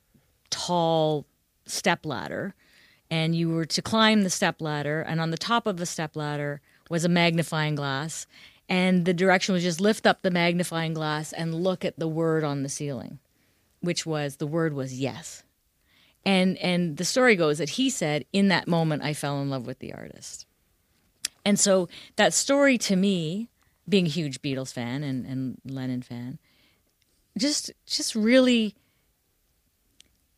tall 0.50 1.25
step 1.65 2.06
ladder, 2.06 2.56
and 3.10 3.36
you 3.36 3.50
were 3.50 3.65
to 3.65 3.82
climb 3.82 4.24
the 4.24 4.29
step 4.29 4.62
ladder, 4.62 5.01
and 5.01 5.22
on 5.22 5.32
the 5.32 5.38
top 5.38 5.67
of 5.67 5.77
the 5.77 5.86
step 5.86 6.15
ladder 6.15 6.62
was 6.89 7.06
a 7.06 7.10
magnifying 7.10 7.75
glass, 7.75 8.27
and 8.69 9.05
the 9.05 9.13
direction 9.13 9.53
was 9.53 9.63
just 9.63 9.79
lift 9.79 10.05
up 10.05 10.21
the 10.21 10.31
magnifying 10.31 10.93
glass 10.93 11.31
and 11.33 11.53
look 11.55 11.86
at 11.86 11.97
the 11.97 12.07
word 12.07 12.43
on 12.43 12.63
the 12.63 12.69
ceiling, 12.69 13.19
which 13.79 14.05
was 14.05 14.38
the 14.38 14.47
word 14.47 14.74
was 14.74 15.00
yes. 15.00 15.43
And 16.25 16.57
and 16.57 16.97
the 16.97 17.05
story 17.05 17.36
goes 17.36 17.57
that 17.59 17.71
he 17.71 17.89
said, 17.89 18.25
in 18.33 18.50
that 18.50 18.67
moment 18.67 19.03
I 19.03 19.13
fell 19.13 19.41
in 19.41 19.50
love 19.50 19.65
with 19.65 19.79
the 19.79 19.93
artist. 19.93 20.45
And 21.45 21.57
so 21.57 21.88
that 22.17 22.33
story 22.33 22.77
to 22.79 22.97
me, 22.97 23.47
being 23.88 24.05
a 24.05 24.09
huge 24.09 24.41
Beatles 24.41 24.74
fan 24.74 25.03
and, 25.03 25.25
and 25.25 25.62
Lennon 25.63 26.01
fan, 26.01 26.39
just 27.38 27.71
just 27.86 28.15
really 28.15 28.75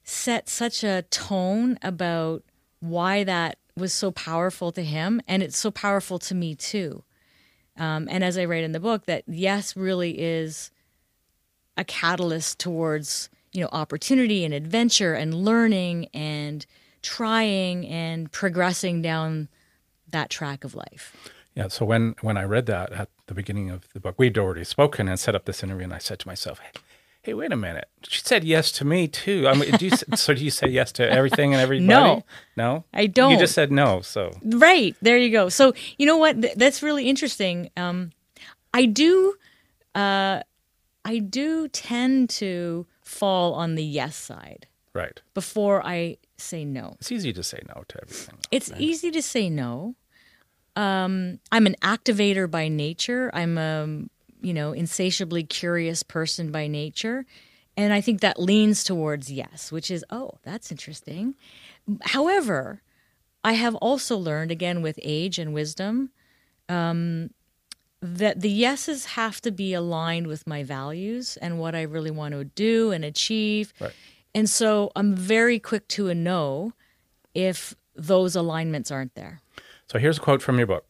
set 0.04 0.50
such 0.50 0.84
a 0.84 1.04
tone 1.10 1.80
about 1.82 2.44
why 2.80 3.24
that 3.24 3.58
was 3.76 3.94
so 3.94 4.12
powerful 4.12 4.72
to 4.72 4.84
him, 4.84 5.22
and 5.28 5.42
it's 5.42 5.58
so 5.58 5.72
powerful 5.72 6.20
to 6.20 6.36
me 6.36 6.54
too. 6.54 7.04
Um, 7.80 8.08
and 8.12 8.24
as 8.24 8.38
I 8.38 8.46
write 8.46 8.64
in 8.64 8.74
the 8.74 8.80
book, 8.80 9.06
that 9.06 9.24
yes 9.28 9.76
really 9.76 10.20
is 10.20 10.70
a 11.78 11.84
catalyst 11.84 12.60
towards 12.60 13.30
you 13.54 13.62
know 13.62 13.70
opportunity 13.72 14.46
and 14.46 14.54
adventure 14.54 15.14
and 15.14 15.34
learning 15.34 16.08
and 16.14 16.66
trying 17.02 17.88
and 17.88 18.32
progressing 18.32 19.02
down 19.02 19.48
that 20.10 20.30
track 20.30 20.64
of 20.64 20.76
life. 20.76 21.16
Yeah. 21.56 21.70
So 21.70 21.86
when 21.86 22.16
when 22.22 22.38
I 22.38 22.44
read 22.44 22.66
that 22.68 22.92
at 22.92 23.10
the 23.28 23.34
beginning 23.34 23.70
of 23.70 23.92
the 23.94 24.00
book, 24.00 24.16
we'd 24.18 24.38
already 24.38 24.64
spoken 24.64 25.08
and 25.08 25.20
set 25.20 25.36
up 25.36 25.46
this 25.46 25.64
interview, 25.64 25.86
and 25.86 25.94
I 25.94 25.98
said 25.98 26.20
to 26.20 26.28
myself, 26.28 26.60
"Hey, 26.60 26.80
hey 27.30 27.36
wait 27.36 27.52
a 27.52 27.56
minute. 27.56 27.88
She 28.08 28.22
said 28.22 28.44
yes 28.44 28.72
to 28.74 28.86
me 28.86 29.08
too. 29.08 29.48
I 29.48 29.54
mean, 29.54 29.72
do 29.72 29.86
you, 29.86 29.92
so 30.16 30.34
do 30.34 30.44
you 30.44 30.50
say 30.50 30.68
yes 30.68 30.92
to 30.94 31.08
everything 31.08 31.54
and 31.54 31.62
everybody? 31.62 31.88
No. 31.88 32.24
no, 32.58 32.86
I 32.92 33.06
don't. 33.06 33.32
You 33.32 33.38
just 33.38 33.54
said 33.54 33.72
no. 33.72 34.02
So 34.02 34.32
Right. 34.44 34.96
There 35.02 35.18
you 35.18 35.32
go. 35.32 35.50
So, 35.50 35.74
you 35.98 36.08
know 36.08 36.18
what? 36.18 36.42
Th- 36.42 36.56
that's 36.56 36.82
really 36.82 37.08
interesting. 37.08 37.70
Um, 37.78 38.12
I 38.74 38.86
do, 38.86 39.36
uh, 39.94 40.42
I 41.06 41.20
do 41.20 41.68
tend 41.68 42.32
to 42.32 42.88
fall 43.04 43.54
on 43.54 43.76
the 43.76 43.84
yes 43.84 44.16
side 44.16 44.68
right, 44.94 45.22
before 45.34 45.86
I 45.86 46.18
say 46.38 46.66
no. 46.66 46.96
it's 47.00 47.12
easy 47.12 47.34
to 47.34 47.44
say 47.44 47.62
no 47.68 47.84
to 47.90 48.02
everything. 48.02 48.38
It's 48.50 48.72
easy 48.78 49.12
to 49.12 49.22
say 49.22 49.50
no. 49.50 49.96
Um, 50.76 51.40
I'm 51.52 51.68
an 51.68 51.76
activator 51.82 52.50
by 52.50 52.70
nature. 52.70 53.30
I'm 53.34 53.58
a, 53.58 54.06
you 54.42 54.54
know, 54.54 54.72
insatiably 54.72 55.44
curious 55.44 56.04
person 56.04 56.52
by 56.52 56.68
nature. 56.68 57.26
And 57.78 57.94
I 57.94 58.02
think 58.02 58.22
that 58.22 58.40
leans 58.40 58.84
towards 58.84 59.32
yes, 59.32 59.72
which 59.72 59.90
is, 59.90 60.04
oh, 60.10 60.34
that's 60.44 60.72
interesting. 60.72 61.36
However, 62.02 62.82
I 63.44 63.54
have 63.54 63.76
also 63.76 64.18
learned, 64.18 64.52
again, 64.52 64.82
with 64.82 65.00
age 65.02 65.40
and 65.40 65.54
wisdom, 65.54 66.12
um, 66.68 67.30
that 68.02 68.42
the 68.42 68.50
yeses 68.50 69.06
have 69.06 69.42
to 69.42 69.52
be 69.52 69.74
aligned 69.74 70.28
with 70.28 70.48
my 70.48 70.64
values 70.64 71.38
and 71.42 71.60
what 71.60 71.76
I 71.76 71.82
really 71.82 72.12
want 72.12 72.34
to 72.34 72.44
do 72.46 72.92
and 72.92 73.04
achieve. 73.04 73.74
Right. 73.80 73.94
And 74.36 74.50
so 74.50 74.92
I'm 74.96 75.16
very 75.16 75.60
quick 75.60 75.88
to 75.90 76.10
a 76.10 76.16
no 76.16 76.74
if 77.34 77.76
those 77.96 78.36
alignments 78.36 78.92
aren't 78.92 79.16
there. 79.16 79.42
So 79.88 80.00
here's 80.00 80.18
a 80.18 80.22
quote 80.22 80.42
from 80.42 80.58
your 80.58 80.68
book. 80.68 80.89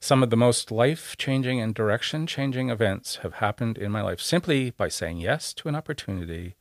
Some 0.00 0.22
of 0.22 0.30
the 0.30 0.36
most 0.36 0.70
life 0.70 1.16
changing 1.16 1.60
and 1.60 1.74
direction 1.74 2.26
changing 2.26 2.70
events 2.70 3.16
have 3.16 3.34
happened 3.34 3.76
in 3.78 3.90
my 3.90 4.00
life 4.02 4.20
simply 4.20 4.70
by 4.70 4.88
saying 4.88 5.18
yes 5.18 5.52
to 5.54 5.68
an 5.68 5.74
opportunity, 5.74 6.54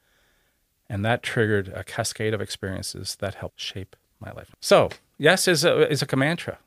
and 0.90 1.06
that 1.06 1.22
triggered 1.22 1.68
a 1.70 1.84
cascade 1.84 2.34
of 2.34 2.42
experiences 2.42 3.16
that 3.20 3.36
helped 3.36 3.60
shape 3.60 3.96
my 4.20 4.32
life. 4.32 4.56
So, 4.60 4.90
yes 5.20 5.48
is 5.48 5.64
a, 5.64 5.90
is 5.92 6.02
a 6.02 6.16
mantra 6.16 6.58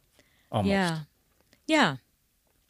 almost. 0.53 0.71
Yeah. 0.71 0.99
Yeah. 1.67 1.97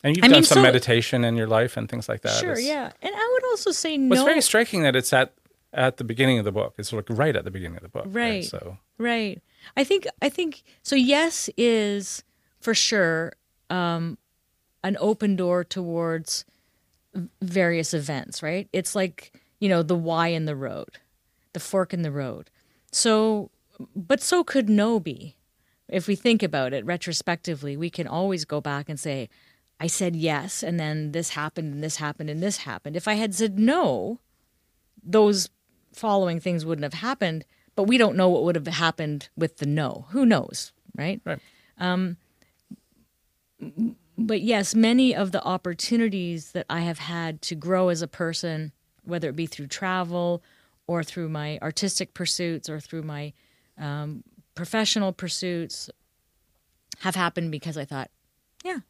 And 0.03 0.17
you've 0.17 0.25
I 0.25 0.29
done 0.29 0.37
mean, 0.39 0.45
some 0.45 0.57
so- 0.57 0.63
meditation 0.63 1.25
in 1.25 1.37
your 1.37 1.47
life 1.47 1.77
and 1.77 1.89
things 1.89 2.09
like 2.09 2.23
that. 2.23 2.39
Sure, 2.41 2.53
It's- 2.53 2.67
yeah. 2.67 2.93
And 3.03 3.15
I 3.15 3.31
would 3.35 3.45
also 3.51 3.71
say 3.71 3.99
Well, 3.99 4.13
it's 4.21 4.23
very 4.23 4.41
striking 4.41 4.83
that 4.83 4.97
it's 4.97 5.13
at 5.13 5.35
at 5.73 5.99
the 5.99 6.05
beginning 6.05 6.39
of 6.39 6.45
the 6.45 6.51
book. 6.51 6.75
It's 6.79 6.93
like 6.93 7.05
right 7.11 7.37
at 7.37 7.45
the 7.45 7.51
beginning 7.51 7.77
of 7.77 7.83
the 7.83 7.89
book. 7.91 8.07
Right. 8.09 8.45
So 8.45 8.79
Right. 8.99 9.41
I 9.77 9.85
think 9.85 10.07
I 10.23 10.29
think 10.31 10.63
so 10.83 10.97
yes 10.97 11.49
is 11.59 12.25
for 12.61 12.75
sure 12.75 13.35
um 13.71 14.19
an 14.83 14.97
open 15.01 15.37
door 15.37 15.63
towards 15.65 16.45
various 17.43 17.93
events, 17.93 18.43
right? 18.43 18.69
It's 18.73 18.95
like, 18.95 19.33
you 19.59 19.69
know, 19.69 19.83
the 19.83 19.97
Y 19.97 20.29
in 20.29 20.45
the 20.47 20.57
road, 20.57 20.99
the 21.53 21.61
fork 21.61 21.93
in 21.93 22.03
the 22.03 22.13
road. 22.13 22.51
So 22.93 23.51
but 23.95 24.23
so 24.23 24.45
could 24.45 24.69
no 24.69 25.01
be. 25.01 25.37
If 25.89 26.07
we 26.07 26.15
think 26.15 26.43
about 26.43 26.73
it 26.73 26.85
retrospectively, 26.85 27.77
we 27.77 27.91
can 27.91 28.07
always 28.07 28.45
go 28.45 28.61
back 28.61 28.89
and 28.89 28.99
say, 28.99 29.29
I 29.81 29.87
said 29.87 30.15
yes, 30.15 30.63
and 30.63 30.79
then 30.79 31.13
this 31.13 31.31
happened, 31.31 31.73
and 31.73 31.83
this 31.83 31.97
happened, 31.97 32.31
and 32.31 32.43
this 32.43 32.59
happened. 32.59 32.97
If 32.97 33.09
I 33.09 33.15
had 33.15 33.35
said 33.35 33.59
no, 33.59 34.21
those 35.03 35.49
following 35.93 36.39
things 36.39 36.65
wouldn't 36.65 36.85
have 36.85 37.01
happened, 37.01 37.45
but 37.75 37.85
we 37.85 37.99
don't 37.99 38.17
know 38.17 38.29
what 38.29 38.45
would 38.45 38.57
have 38.57 38.67
happened 38.67 39.31
with 39.37 39.57
the 39.57 39.67
no. 39.67 40.07
Who 40.11 40.27
knows, 40.27 40.73
right? 40.95 41.21
Right. 41.25 41.41
Um, 41.79 42.19
but 44.19 44.43
yes, 44.43 44.75
many 44.75 45.15
of 45.15 45.33
the 45.33 45.43
opportunities 45.45 46.53
that 46.53 46.67
I 46.69 46.81
have 46.81 46.99
had 46.99 47.43
to 47.43 47.55
grow 47.55 47.89
as 47.89 48.03
a 48.03 48.09
person, 48.09 48.73
whether 49.05 49.29
it 49.29 49.37
be 49.37 49.47
through 49.47 49.69
travel 49.69 50.43
or 50.87 51.03
through 51.03 51.29
my 51.29 51.59
artistic 51.63 52.15
pursuits 52.15 52.69
or 52.69 52.81
through 52.81 53.03
my 53.03 53.33
um, 53.79 54.23
professional 54.55 55.13
pursuits, 55.13 55.91
have 57.01 57.15
happened 57.15 57.51
because 57.51 57.77
I 57.79 57.85
thought, 57.85 58.11
yeah, 58.63 58.81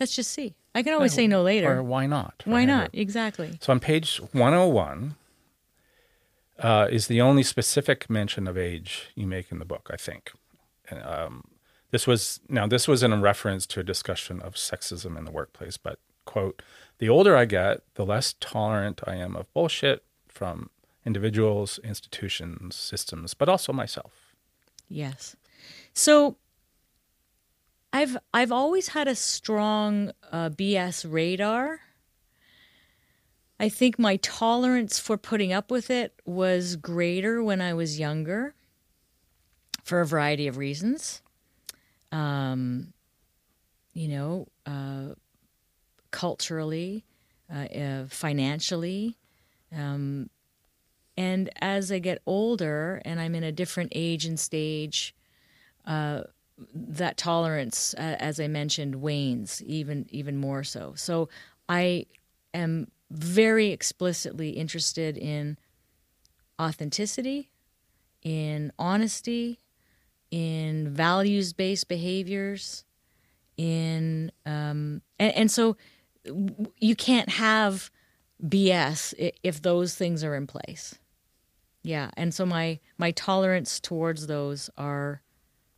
let's 0.00 0.14
just 0.16 0.32
see. 0.32 0.54
I 0.74 0.82
can 0.82 0.92
always 0.92 1.12
say 1.12 1.26
no 1.26 1.42
later. 1.42 1.78
or 1.78 1.82
why 1.82 2.06
not? 2.06 2.42
Why 2.44 2.58
right? 2.58 2.64
not? 2.66 2.90
Exactly. 2.92 3.58
So 3.60 3.72
on 3.72 3.80
page 3.80 4.20
101 4.32 5.16
uh, 6.58 6.88
is 6.90 7.06
the 7.06 7.20
only 7.20 7.42
specific 7.42 8.08
mention 8.10 8.46
of 8.46 8.56
age 8.56 9.10
you 9.14 9.26
make 9.26 9.50
in 9.50 9.58
the 9.58 9.64
book, 9.64 9.90
I 9.92 9.96
think. 9.96 10.32
And, 10.88 11.02
um, 11.02 11.44
this 11.90 12.06
was 12.06 12.40
now 12.48 12.66
this 12.66 12.86
was 12.86 13.02
in 13.02 13.20
reference 13.22 13.66
to 13.68 13.80
a 13.80 13.84
discussion 13.84 14.40
of 14.40 14.54
sexism 14.54 15.16
in 15.16 15.24
the 15.24 15.30
workplace, 15.30 15.76
but 15.76 15.98
quote, 16.24 16.62
the 16.98 17.08
older 17.08 17.36
I 17.36 17.46
get, 17.46 17.82
the 17.94 18.04
less 18.04 18.34
tolerant 18.40 19.00
I 19.06 19.16
am 19.16 19.34
of 19.34 19.52
bullshit 19.54 20.04
from 20.28 20.70
individuals, 21.06 21.80
institutions, 21.82 22.76
systems, 22.76 23.32
but 23.32 23.48
also 23.48 23.72
myself. 23.72 24.34
Yes. 24.88 25.36
So 25.94 26.36
I've 27.92 28.18
I've 28.34 28.52
always 28.52 28.88
had 28.88 29.08
a 29.08 29.14
strong 29.14 30.12
uh, 30.30 30.50
BS 30.50 31.10
radar. 31.10 31.80
I 33.58 33.68
think 33.68 33.98
my 33.98 34.16
tolerance 34.16 34.98
for 34.98 35.16
putting 35.16 35.52
up 35.52 35.70
with 35.70 35.90
it 35.90 36.20
was 36.24 36.76
greater 36.76 37.42
when 37.42 37.60
I 37.60 37.74
was 37.74 37.98
younger, 37.98 38.54
for 39.82 40.00
a 40.00 40.06
variety 40.06 40.46
of 40.46 40.58
reasons. 40.58 41.22
Um, 42.12 42.92
you 43.92 44.08
know, 44.08 44.46
uh, 44.66 45.14
culturally, 46.10 47.04
uh, 47.52 47.58
uh, 47.58 48.06
financially, 48.08 49.16
um, 49.76 50.30
and 51.16 51.50
as 51.60 51.90
I 51.90 51.98
get 51.98 52.22
older 52.26 53.02
and 53.04 53.20
I'm 53.20 53.34
in 53.34 53.42
a 53.42 53.50
different 53.50 53.92
age 53.94 54.24
and 54.24 54.38
stage, 54.38 55.14
uh, 55.84 56.22
that 56.74 57.16
tolerance, 57.16 57.92
as 57.94 58.38
I 58.38 58.46
mentioned, 58.46 58.96
wanes 58.96 59.62
even 59.64 60.06
even 60.10 60.36
more 60.36 60.62
so. 60.64 60.94
So 60.96 61.28
I 61.68 62.06
am 62.54 62.90
very 63.10 63.68
explicitly 63.68 64.50
interested 64.50 65.16
in 65.16 65.56
authenticity, 66.60 67.50
in 68.22 68.72
honesty, 68.78 69.58
in 70.30 70.88
values 70.92 71.52
based 71.52 71.88
behaviors, 71.88 72.84
in 73.56 74.32
um, 74.46 75.02
and, 75.18 75.34
and 75.34 75.50
so 75.50 75.76
you 76.78 76.94
can't 76.94 77.28
have 77.28 77.90
BS 78.42 79.32
if 79.42 79.62
those 79.62 79.94
things 79.94 80.22
are 80.22 80.34
in 80.34 80.46
place. 80.46 80.98
Yeah, 81.82 82.10
and 82.16 82.34
so 82.34 82.44
my 82.44 82.80
my 82.98 83.10
tolerance 83.12 83.80
towards 83.80 84.26
those 84.26 84.70
are 84.76 85.22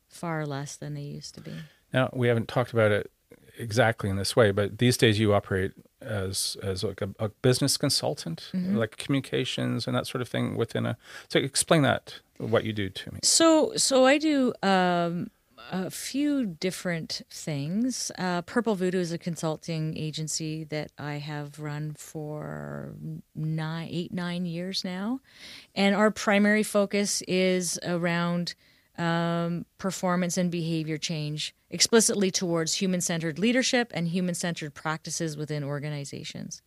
far 0.09 0.47
less 0.47 0.77
than 0.77 0.95
they 0.95 1.03
used 1.03 1.35
to 1.37 1.41
be. 1.41 1.53
Now 1.93 2.11
we 2.13 2.29
haven't 2.29 2.49
talked 2.49 2.73
about 2.73 2.91
it 2.91 3.11
exactly 3.59 4.11
in 4.11 4.17
this 4.17 4.35
way, 4.35 4.51
but 4.51 4.79
these 4.79 4.97
days 4.97 5.19
you 5.19 5.35
operate 5.35 5.73
as 6.01 6.57
as 6.63 6.83
like 6.85 7.03
a, 7.03 7.11
a 7.19 7.29
business 7.29 7.77
consultant, 7.77 8.51
like 8.55 8.97
communications 8.97 9.87
and 9.87 9.97
that 9.97 10.07
sort 10.07 10.23
of 10.23 10.29
thing 10.29 10.57
within 10.57 10.87
a. 10.87 10.97
So 11.29 11.39
explain 11.39 11.83
that 11.83 12.21
what 12.39 12.65
you 12.65 12.73
do 12.73 12.89
to 12.89 13.13
me. 13.13 13.21
So 13.23 13.73
so 13.77 14.07
I 14.07 14.19
do 14.19 14.53
um, 14.63 15.31
a 15.71 15.91
few 15.91 16.47
different 16.47 17.23
things. 17.31 18.11
Uh, 18.19 18.43
Purple 18.43 18.75
Voodoo 18.75 18.99
is 18.99 19.13
a 19.13 19.19
consulting 19.19 19.97
agency 19.97 20.65
that 20.65 20.91
I 20.99 21.15
have 21.15 21.61
run 21.61 21.93
for 21.93 22.95
nine, 23.35 23.89
eight, 23.91 24.13
nine 24.13 24.47
years 24.47 24.85
now, 24.85 25.21
and 25.75 25.95
our 25.95 26.11
primary 26.11 26.63
focus 26.63 27.23
is 27.29 27.79
around 27.85 28.55
um, 29.01 29.65
performance 29.79 30.37
and 30.37 30.51
behavior 30.51 30.99
change, 30.99 31.55
explicitly 31.71 32.31
towards 32.31 32.75
human-centered 32.75 33.39
leadership 33.39 33.91
and 33.95 34.09
human-centered 34.09 34.75
practices 34.75 35.37
within 35.37 35.65
organizations. 35.65 36.63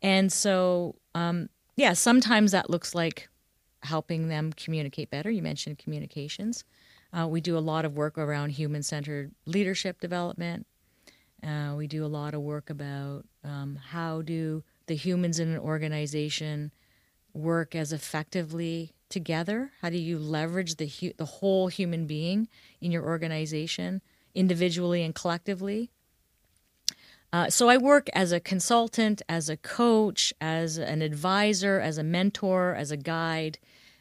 And 0.00 0.32
so, 0.32 0.94
um, 1.14 1.48
yeah, 1.76 1.94
sometimes 1.94 2.52
that 2.52 2.70
looks 2.70 2.94
like 2.94 3.28
helping 3.82 4.28
them 4.28 4.52
communicate 4.52 5.10
better. 5.10 5.30
You 5.30 5.42
mentioned 5.42 5.78
communications. 5.78 6.64
Uh, 7.12 7.26
we 7.26 7.40
do 7.40 7.58
a 7.58 7.60
lot 7.72 7.84
of 7.84 7.96
work 7.96 8.16
around 8.16 8.50
human 8.50 8.82
centered 8.82 9.32
leadership 9.44 10.00
development. 10.00 10.66
Uh, 11.42 11.74
we 11.76 11.88
do 11.88 12.04
a 12.04 12.06
lot 12.06 12.34
of 12.34 12.40
work 12.40 12.70
about 12.70 13.24
um, 13.42 13.76
how 13.90 14.22
do 14.22 14.62
the 14.86 14.94
humans 14.94 15.40
in 15.40 15.48
an 15.50 15.58
organization 15.58 16.70
work 17.34 17.74
as 17.74 17.92
effectively 17.92 18.92
together? 19.12 19.70
How 19.80 19.90
do 19.90 19.98
you 19.98 20.18
leverage 20.18 20.76
the 20.76 20.86
hu- 20.86 21.12
the 21.16 21.24
whole 21.24 21.68
human 21.68 22.06
being 22.06 22.48
in 22.80 22.90
your 22.90 23.04
organization, 23.04 24.02
individually 24.34 25.04
and 25.04 25.14
collectively? 25.14 25.90
Uh, 27.32 27.48
so 27.48 27.68
I 27.68 27.76
work 27.76 28.08
as 28.12 28.32
a 28.32 28.40
consultant, 28.40 29.22
as 29.28 29.48
a 29.48 29.56
coach, 29.56 30.34
as 30.40 30.76
an 30.76 31.00
advisor, 31.00 31.80
as 31.80 31.96
a 31.96 32.02
mentor, 32.02 32.74
as 32.74 32.90
a 32.90 32.96
guide 32.96 33.58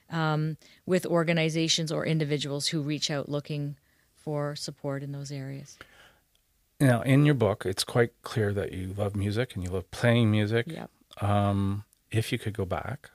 um, 0.10 0.58
with 0.86 1.06
organizations 1.06 1.92
or 1.92 2.06
individuals 2.06 2.68
who 2.68 2.82
reach 2.82 3.10
out 3.10 3.30
looking 3.30 3.78
for 4.16 4.56
support 4.56 5.04
in 5.04 5.12
those 5.12 5.32
areas. 5.32 5.78
Now, 6.80 7.02
in 7.04 7.26
your 7.26 7.36
book, 7.36 7.66
it's 7.66 7.84
quite 7.84 8.12
clear 8.24 8.54
that 8.54 8.74
you 8.74 8.94
love 8.98 9.16
music 9.16 9.56
and 9.56 9.64
you 9.64 9.70
love 9.70 9.90
playing 9.92 10.32
music. 10.32 10.66
Yep. 10.68 10.90
Um, 11.22 11.86
if 12.10 12.32
you 12.32 12.38
could 12.38 12.54
go 12.54 12.66
back 12.66 13.12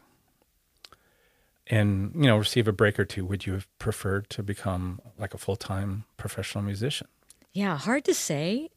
and 1.68 2.12
you 2.14 2.22
know 2.28 2.36
receive 2.36 2.68
a 2.68 2.72
break 2.72 2.98
or 2.98 3.04
two, 3.04 3.24
would 3.24 3.46
you 3.46 3.54
have 3.54 3.66
preferred 3.78 4.28
to 4.30 4.42
become 4.42 5.00
like 5.18 5.34
a 5.34 5.38
full 5.38 5.56
time 5.56 6.04
professional 6.16 6.62
musician? 6.64 7.08
Yeah, 7.52 7.76
hard 7.78 8.04
to 8.04 8.14
say. 8.14 8.70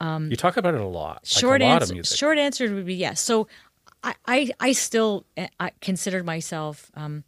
you 0.00 0.36
talk 0.36 0.56
about 0.56 0.74
it 0.74 0.80
a 0.80 0.86
lot. 0.86 1.16
Um, 1.16 1.20
short 1.24 1.60
like 1.60 1.66
a 1.68 1.70
lot 1.72 1.82
answer 1.82 1.92
of 1.92 1.96
music. 1.96 2.18
short 2.18 2.38
answer 2.38 2.74
would 2.74 2.86
be 2.86 2.94
yes 2.94 3.20
so 3.20 3.46
i 4.02 4.14
i, 4.26 4.50
I 4.58 4.72
still 4.72 5.24
uh, 5.36 5.46
I 5.60 5.70
considered 5.80 6.24
myself 6.26 6.90
um 6.94 7.22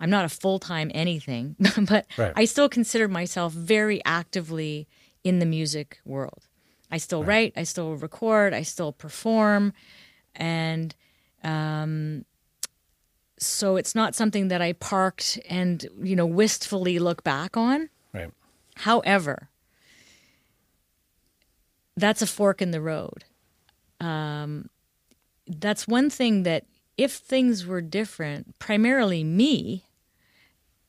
i'm 0.00 0.08
not 0.08 0.24
a 0.24 0.28
full-time 0.30 0.90
anything 0.94 1.56
but 1.88 2.06
Right. 2.16 2.32
i 2.34 2.46
still 2.46 2.68
consider 2.70 3.08
myself 3.08 3.52
very 3.52 4.02
actively 4.06 4.88
in 5.22 5.38
the 5.38 5.44
music 5.46 6.00
world 6.06 6.48
i 6.90 6.96
still 6.96 7.22
write 7.24 7.52
i 7.56 7.62
still 7.64 7.92
record 7.94 8.54
i 8.54 8.62
still 8.62 8.92
perform 8.92 9.74
and 10.34 10.94
um 11.42 12.24
so 13.44 13.76
it's 13.76 13.94
not 13.94 14.14
something 14.14 14.48
that 14.48 14.60
i 14.62 14.72
parked 14.72 15.38
and 15.48 15.86
you 16.02 16.16
know 16.16 16.26
wistfully 16.26 16.98
look 16.98 17.22
back 17.24 17.56
on 17.56 17.88
Right. 18.14 18.30
However, 18.76 19.48
that's 21.96 22.22
a 22.22 22.26
fork 22.26 22.62
in 22.62 22.70
the 22.70 22.80
road. 22.80 23.24
Um, 24.00 24.70
that's 25.46 25.86
one 25.88 26.10
thing 26.10 26.44
that 26.44 26.64
if 26.96 27.12
things 27.12 27.66
were 27.66 27.80
different, 27.80 28.58
primarily 28.58 29.24
me, 29.24 29.84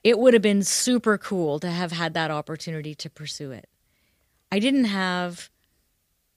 it 0.03 0.19
would 0.19 0.33
have 0.33 0.43
been 0.43 0.63
super 0.63 1.17
cool 1.17 1.59
to 1.59 1.69
have 1.69 1.91
had 1.91 2.13
that 2.13 2.31
opportunity 2.31 2.93
to 2.95 3.09
pursue 3.09 3.51
it. 3.51 3.67
I 4.51 4.59
didn't 4.59 4.85
have 4.85 5.50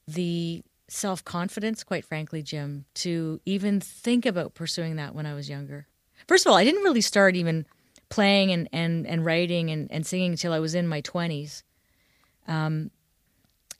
the 0.06 0.62
self 0.88 1.22
confidence, 1.22 1.84
quite 1.84 2.04
frankly, 2.04 2.42
Jim, 2.42 2.86
to 2.94 3.40
even 3.44 3.78
think 3.80 4.24
about 4.24 4.54
pursuing 4.54 4.96
that 4.96 5.14
when 5.14 5.26
I 5.26 5.34
was 5.34 5.50
younger. 5.50 5.87
First 6.28 6.46
of 6.46 6.52
all, 6.52 6.58
I 6.58 6.64
didn't 6.64 6.84
really 6.84 7.00
start 7.00 7.34
even 7.34 7.66
playing 8.10 8.52
and, 8.52 8.68
and, 8.70 9.06
and 9.06 9.24
writing 9.24 9.70
and, 9.70 9.90
and 9.90 10.06
singing 10.06 10.32
until 10.32 10.52
I 10.52 10.58
was 10.58 10.74
in 10.74 10.86
my 10.86 11.02
20s. 11.02 11.62
Um, 12.46 12.90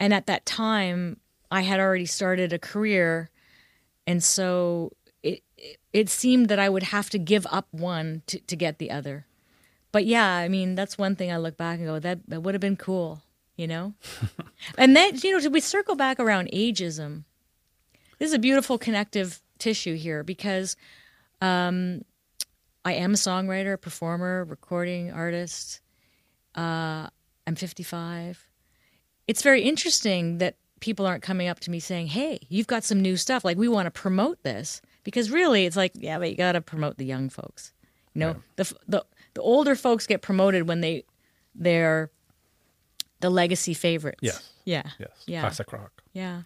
and 0.01 0.13
at 0.13 0.27
that 0.27 0.47
time, 0.47 1.19
I 1.51 1.61
had 1.61 1.79
already 1.79 2.07
started 2.07 2.53
a 2.53 2.59
career. 2.59 3.31
And 4.07 4.23
so 4.23 4.93
it, 5.23 5.43
it, 5.93 6.09
seemed 6.09 6.49
that 6.49 6.59
I 6.59 6.69
would 6.69 6.85
have 6.85 7.11
to 7.11 7.19
give 7.19 7.47
up 7.51 7.69
one 7.71 8.23
to, 8.27 8.41
to 8.41 8.57
get 8.57 8.79
the 8.79 8.91
other. 8.91 9.27
But 9.93 10.07
yeah, 10.07 10.37
I 10.37 10.49
mean, 10.49 10.75
that's 10.75 10.99
one 10.99 11.17
thing 11.17 11.33
I 11.33 11.37
look 11.39 11.57
back 11.57 11.79
and 11.79 11.87
go, 11.87 11.99
that, 11.99 12.21
that 12.29 12.43
would 12.43 12.55
have 12.55 12.61
been 12.61 12.77
cool, 12.77 13.23
you 13.57 13.67
know? 13.67 13.95
and 14.79 14.95
then, 14.95 15.19
you 15.23 15.39
know, 15.39 15.49
we 15.51 15.61
circle 15.61 15.97
back 15.97 16.21
around 16.21 16.51
ageism. 16.53 17.25
This 18.19 18.29
is 18.29 18.35
a 18.35 18.39
beautiful 18.39 18.79
connective 18.79 19.41
tissue 19.59 19.97
here 19.97 20.23
because 20.23 20.77
um, 21.41 22.03
I 22.89 22.93
am 22.93 23.13
a 23.13 23.17
songwriter, 23.17 23.79
performer, 23.79 24.45
recording 24.45 25.13
artist. 25.13 25.83
Uh, 26.55 27.09
I'm 27.47 27.55
55. 27.55 28.49
It's 29.27 29.43
very 29.43 29.61
interesting 29.61 30.39
that 30.39 30.57
people 30.81 31.07
aren't 31.07 31.23
coming 31.23 31.49
up 31.49 31.61
to 31.61 31.71
me 31.71 31.81
saying, 31.81 32.07
"Hey, 32.07 32.39
you've 32.49 32.67
got 32.67 32.85
some 32.85 33.03
new 33.03 33.19
stuff. 33.19 33.45
Like 33.45 33.59
we 33.59 33.69
want 33.69 33.85
to 33.85 33.91
promote 33.91 34.43
this." 34.43 34.81
Because 35.05 35.31
really, 35.31 35.67
it's 35.67 35.77
like, 35.77 35.93
yeah, 35.97 36.19
but 36.19 36.31
you 36.31 36.37
got 36.37 36.53
to 36.53 36.63
promote 36.63 36.97
the 36.97 37.05
young 37.05 37.29
folks. 37.29 37.75
You 38.15 38.21
know, 38.21 38.37
the 38.57 38.75
the 38.87 39.05
the 39.35 39.43
older 39.43 39.75
folks 39.75 40.07
get 40.07 40.23
promoted 40.23 40.67
when 40.67 40.81
they 40.81 41.05
they're 41.55 42.11
the 43.21 43.29
legacy 43.29 43.75
favorites. 43.75 44.21
Yes. 44.23 44.51
Yeah. 44.65 44.85
Yes. 44.99 45.11
Yeah. 45.27 45.41
Classic 45.41 45.71
rock. 45.75 46.03
Yeah. 46.15 46.43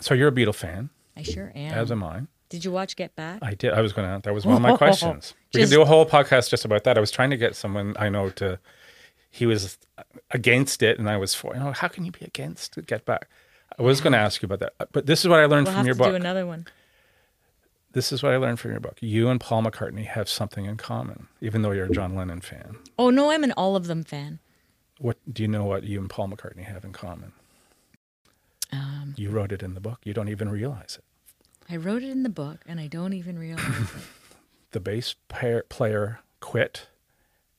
So 0.00 0.14
you're 0.14 0.28
a 0.28 0.32
Beatle 0.32 0.54
fan, 0.54 0.90
I 1.16 1.22
sure 1.22 1.50
am. 1.56 1.74
as 1.74 1.90
am 1.90 2.04
I. 2.04 2.22
Did 2.50 2.64
you 2.64 2.70
watch 2.72 2.96
Get 2.96 3.16
Back? 3.16 3.38
I 3.42 3.54
did. 3.54 3.72
I 3.72 3.80
was 3.80 3.92
going 3.94 4.06
to. 4.12 4.20
That 4.22 4.34
was 4.34 4.44
one 4.44 4.56
of 4.56 4.62
my 4.62 4.76
questions. 4.84 5.34
We 5.54 5.60
Just- 5.60 5.70
could 5.70 5.76
do 5.76 5.82
a 5.82 5.86
whole 5.86 6.04
podcast 6.04 6.50
just 6.50 6.64
about 6.66 6.84
that. 6.84 6.98
I 6.98 7.00
was 7.00 7.10
trying 7.10 7.30
to 7.30 7.36
get 7.38 7.56
someone 7.56 7.94
I 7.98 8.08
know 8.10 8.28
to. 8.30 8.58
He 9.30 9.46
was 9.46 9.78
against 10.32 10.82
it, 10.82 10.98
and 10.98 11.08
I 11.08 11.16
was 11.16 11.34
for. 11.34 11.54
You 11.54 11.60
know, 11.60 11.72
how 11.72 11.86
can 11.88 12.04
you 12.04 12.10
be 12.12 12.24
against 12.26 12.76
Get 12.86 13.04
Back? 13.06 13.28
I 13.78 13.82
was 13.82 14.00
going 14.00 14.12
to 14.12 14.18
ask 14.18 14.42
you 14.42 14.46
about 14.46 14.58
that, 14.58 14.88
but 14.92 15.06
this 15.06 15.20
is 15.20 15.28
what 15.28 15.38
I 15.38 15.46
learned 15.46 15.68
we'll 15.68 15.76
from 15.76 15.86
your 15.86 15.94
book. 15.94 16.08
do 16.10 16.16
another 16.16 16.44
one. 16.44 16.66
this 17.92 18.10
is 18.10 18.20
what 18.22 18.32
I 18.32 18.36
learned 18.36 18.58
from 18.58 18.72
your 18.72 18.80
book. 18.80 18.98
You 19.00 19.28
and 19.28 19.40
Paul 19.40 19.62
McCartney 19.62 20.04
have 20.06 20.28
something 20.28 20.64
in 20.66 20.76
common, 20.76 21.28
even 21.40 21.62
though 21.62 21.70
you're 21.70 21.86
a 21.86 21.90
John 21.90 22.16
Lennon 22.16 22.40
fan. 22.40 22.76
Oh 22.98 23.10
no, 23.10 23.30
I'm 23.30 23.44
an 23.44 23.52
all 23.52 23.76
of 23.76 23.86
them 23.86 24.02
fan. 24.02 24.40
What 24.98 25.16
do 25.32 25.42
you 25.42 25.48
know? 25.48 25.64
What 25.64 25.84
you 25.84 26.00
and 26.00 26.10
Paul 26.10 26.28
McCartney 26.30 26.64
have 26.64 26.84
in 26.84 26.92
common? 26.92 27.32
Um, 28.72 29.14
You 29.16 29.30
wrote 29.30 29.52
it 29.52 29.62
in 29.62 29.74
the 29.74 29.80
book. 29.80 30.00
You 30.04 30.12
don't 30.12 30.28
even 30.28 30.48
realize 30.48 30.98
it. 30.98 31.04
I 31.70 31.76
wrote 31.76 32.02
it 32.02 32.10
in 32.10 32.22
the 32.22 32.28
book, 32.28 32.60
and 32.66 32.80
I 32.80 32.86
don't 32.86 33.12
even 33.12 33.38
realize 33.38 33.64
it. 33.68 33.86
The 34.72 34.78
bass 34.78 35.16
player, 35.28 35.64
player 35.68 36.20
quit, 36.38 36.86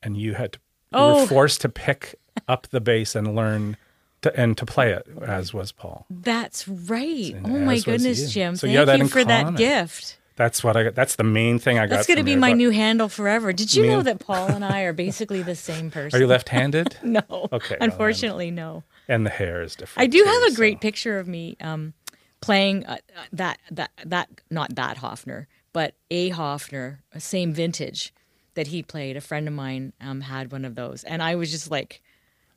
and 0.02 0.15
you 0.15 0.36
had 0.36 0.54
to. 0.54 0.60
You 0.93 0.97
Oh. 1.00 1.21
were 1.21 1.28
forced 1.28 1.60
to 1.62 1.67
pick 1.69 2.15
up 2.47 2.67
the 2.67 2.80
bass 2.80 3.15
and 3.15 3.36
learn 3.36 3.76
to 4.21 4.34
and 4.39 4.58
to 4.58 4.65
play 4.65 4.93
it, 4.93 5.06
as 5.21 5.54
was 5.54 5.74
Paul. 5.74 6.06
That's 6.10 6.69
right. 6.69 7.34
And 7.36 7.45
Oh 7.47 7.60
my 7.60 7.80
goodness, 7.80 8.21
you. 8.21 8.28
Jim. 8.30 8.56
So 8.56 8.65
Thank 8.67 8.80
you 8.80 8.86
that 8.86 9.00
you 9.00 9.08
for 9.10 9.26
that 9.26 9.56
gift. 9.58 10.19
That's 10.38 10.63
what 10.63 10.78
I. 10.78 10.84
got. 10.86 10.95
That's 10.95 11.17
the 11.17 11.26
main 11.26 11.60
thing 11.60 11.78
I 11.80 11.86
got. 11.86 11.95
That's 11.97 12.08
going 12.08 12.17
to 12.17 12.24
be 12.24 12.38
my 12.38 12.54
new 12.54 12.69
handle 12.69 13.10
forever. 13.10 13.52
Did 13.52 13.74
you 13.76 13.84
Me 13.84 13.89
know 13.89 14.02
that 14.04 14.19
Paul 14.19 14.47
and 14.47 14.63
I 14.63 14.84
are 14.84 14.93
basically 15.08 15.41
the 15.43 15.56
same 15.56 15.91
person? 15.91 16.17
Are 16.17 16.21
you 16.21 16.28
left-handed? 16.28 16.95
No. 17.04 17.21
Okay, 17.52 17.76
well, 17.78 17.89
Unfortunately, 17.89 18.52
no. 18.52 18.84
and 19.10 19.26
the 19.26 19.30
hair 19.30 19.62
is 19.62 19.76
different. 19.76 20.02
I 20.02 20.08
do 20.08 20.19
too, 20.24 20.30
have 20.30 20.43
a 20.43 20.50
so- 20.52 20.56
great 20.56 20.80
picture 20.80 21.19
of 21.19 21.28
me 21.28 21.58
um, 21.60 21.93
playing 22.41 22.86
uh, 22.86 22.97
uh, 23.15 23.21
that 23.34 23.60
that 23.71 23.91
that 24.06 24.30
not 24.49 24.75
that 24.75 24.97
Hofner, 24.97 25.45
but 25.73 25.95
a 26.10 26.32
Hofner, 26.32 26.99
same 27.17 27.54
vintage 27.54 28.13
that 28.56 28.67
he 28.67 28.84
played. 28.84 29.15
A 29.15 29.21
friend 29.21 29.47
of 29.47 29.54
mine 29.54 29.93
um, 30.01 30.21
had 30.21 30.51
one 30.51 30.65
of 30.65 30.75
those, 30.75 31.04
and 31.04 31.21
I 31.23 31.36
was 31.36 31.51
just 31.51 31.71
like 31.71 32.01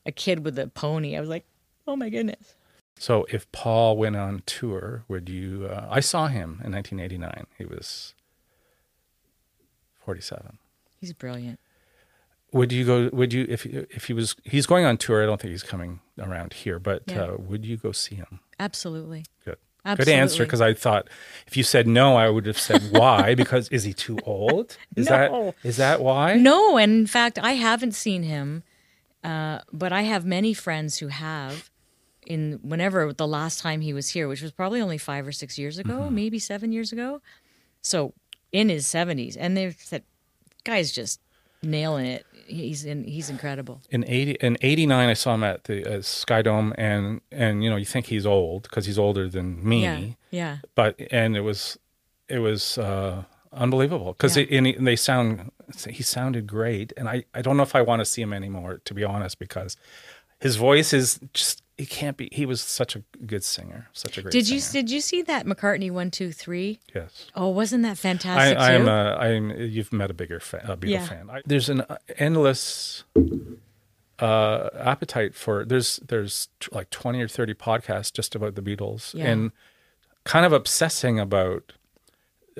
a 0.06 0.12
kid 0.12 0.44
with 0.44 0.58
a 0.58 0.66
pony. 0.68 1.16
I 1.16 1.20
was 1.20 1.28
like, 1.28 1.46
oh 1.86 1.96
my 1.96 2.08
goodness. 2.08 2.54
So 2.98 3.26
if 3.28 3.50
Paul 3.52 3.96
went 3.96 4.16
on 4.16 4.42
tour, 4.46 5.04
would 5.08 5.28
you? 5.28 5.66
Uh, 5.66 5.86
I 5.90 6.00
saw 6.00 6.28
him 6.28 6.60
in 6.64 6.72
1989. 6.72 7.46
He 7.58 7.64
was 7.64 8.14
47. 10.04 10.58
He's 11.00 11.12
brilliant. 11.12 11.58
Would 12.52 12.70
you 12.72 12.84
go? 12.84 13.10
Would 13.12 13.32
you 13.32 13.46
if 13.48 13.66
if 13.66 14.04
he 14.04 14.12
was? 14.12 14.36
He's 14.44 14.64
going 14.66 14.84
on 14.84 14.96
tour. 14.96 15.22
I 15.22 15.26
don't 15.26 15.40
think 15.40 15.50
he's 15.50 15.64
coming 15.64 15.98
around 16.20 16.52
here. 16.52 16.78
But 16.78 17.02
Yeah. 17.08 17.22
uh, 17.22 17.36
would 17.38 17.64
you 17.64 17.76
go 17.76 17.90
see 17.90 18.14
him? 18.14 18.38
Absolutely. 18.60 19.24
Good. 19.44 19.56
Absolutely. 19.84 20.12
Good 20.14 20.18
answer. 20.20 20.44
Because 20.44 20.60
I 20.60 20.74
thought 20.74 21.08
if 21.46 21.56
you 21.56 21.62
said 21.62 21.86
no, 21.86 22.16
I 22.16 22.28
would 22.30 22.46
have 22.46 22.58
said 22.58 22.82
why. 22.90 23.34
because 23.42 23.68
is 23.68 23.84
he 23.84 23.92
too 23.92 24.18
old? 24.24 24.76
Is 24.96 25.08
No. 25.10 25.52
that 25.62 25.68
is 25.68 25.76
that 25.76 26.00
why? 26.00 26.34
No, 26.36 26.76
and 26.78 26.92
in 26.92 27.06
fact, 27.06 27.38
I 27.38 27.52
haven't 27.52 27.92
seen 27.92 28.22
him, 28.22 28.62
uh, 29.22 29.60
but 29.72 29.92
I 29.92 30.02
have 30.02 30.24
many 30.24 30.54
friends 30.54 30.98
who 30.98 31.08
have. 31.08 31.70
In 32.26 32.58
whenever 32.62 33.12
the 33.12 33.26
last 33.28 33.60
time 33.60 33.82
he 33.82 33.92
was 33.92 34.08
here, 34.08 34.26
which 34.28 34.40
was 34.40 34.50
probably 34.50 34.80
only 34.80 34.96
five 34.96 35.26
or 35.26 35.32
six 35.32 35.58
years 35.58 35.76
ago, 35.78 35.92
Mm-hmm. 36.04 36.14
maybe 36.14 36.38
seven 36.38 36.72
years 36.72 36.90
ago, 36.90 37.20
so 37.82 38.14
in 38.50 38.70
his 38.70 38.86
seventies, 38.86 39.36
and 39.36 39.54
they 39.54 39.72
said, 39.72 40.04
"Guy's 40.64 40.90
just 40.90 41.20
nailing 41.62 42.06
it. 42.06 42.24
He's 42.46 42.84
in. 42.84 43.04
He's 43.04 43.28
incredible." 43.30 43.80
in 43.90 44.04
80 44.06 44.32
in 44.40 44.56
89 44.60 45.08
i 45.08 45.12
saw 45.14 45.34
him 45.34 45.44
at 45.44 45.64
the 45.64 45.84
uh, 45.84 45.98
SkyDome 45.98 46.72
and 46.78 47.20
and 47.30 47.62
you 47.64 47.70
know 47.70 47.76
you 47.76 47.84
think 47.84 48.06
he's 48.06 48.26
old 48.26 48.62
because 48.64 48.86
he's 48.86 48.98
older 48.98 49.28
than 49.28 49.66
me 49.68 49.82
Yeah, 49.82 50.00
yeah. 50.30 50.56
but 50.74 50.94
and 51.10 51.36
it 51.36 51.40
was 51.42 51.78
it 52.28 52.38
was 52.38 52.78
uh 52.78 53.24
unbelievable 53.52 54.12
because 54.12 54.36
Yeah. 54.36 54.46
and, 54.58 54.66
and 54.66 54.86
they 54.86 54.96
sound 54.96 55.50
he 55.88 56.02
sounded 56.02 56.46
great 56.46 56.92
and 56.96 57.08
i 57.08 57.24
i 57.34 57.40
don't 57.42 57.56
know 57.56 57.62
if 57.62 57.74
i 57.74 57.82
want 57.82 58.00
to 58.00 58.04
see 58.04 58.22
him 58.22 58.32
anymore 58.32 58.80
to 58.84 58.94
be 58.94 59.04
honest 59.04 59.38
because 59.38 59.76
his 60.40 60.56
voice 60.56 60.92
is 60.92 61.18
just 61.32 61.62
he 61.76 61.86
can't 61.86 62.16
be 62.16 62.28
he 62.32 62.46
was 62.46 62.60
such 62.60 62.94
a 62.96 63.02
good 63.26 63.42
singer 63.42 63.88
such 63.92 64.16
a 64.18 64.22
great 64.22 64.30
Did 64.32 64.48
you 64.48 64.60
singer. 64.60 64.82
did 64.82 64.90
you 64.92 65.00
see 65.00 65.22
that 65.22 65.44
McCartney 65.46 65.90
one 65.90 66.10
two 66.10 66.30
three? 66.32 66.78
yes 66.94 67.26
Oh, 67.34 67.48
wasn't 67.48 67.82
that 67.82 67.92
I, 67.92 67.94
fantastic 67.94 68.58
I'm 68.58 68.84
too? 68.84 68.90
a, 68.90 69.16
I'm. 69.16 69.50
You've 69.50 69.92
met 69.92 70.10
a 70.10 70.14
bigger 70.14 70.38
fan, 70.40 70.62
a 70.64 70.76
Beatle 70.76 70.88
Yeah. 70.90 71.06
fan. 71.06 71.30
I, 71.30 71.42
there's 71.44 71.68
an 71.68 71.82
endless 72.16 73.04
uh, 74.18 74.68
appetite 74.78 75.34
for. 75.34 75.64
There's 75.64 75.96
there's 76.06 76.48
t- 76.60 76.68
like 76.72 76.90
twenty 76.90 77.20
or 77.20 77.28
thirty 77.28 77.54
podcasts 77.54 78.12
just 78.12 78.34
about 78.34 78.54
the 78.54 78.62
Beatles, 78.62 79.14
Yeah. 79.14 79.26
and 79.30 79.52
kind 80.24 80.46
of 80.46 80.52
obsessing 80.52 81.18
about 81.20 81.72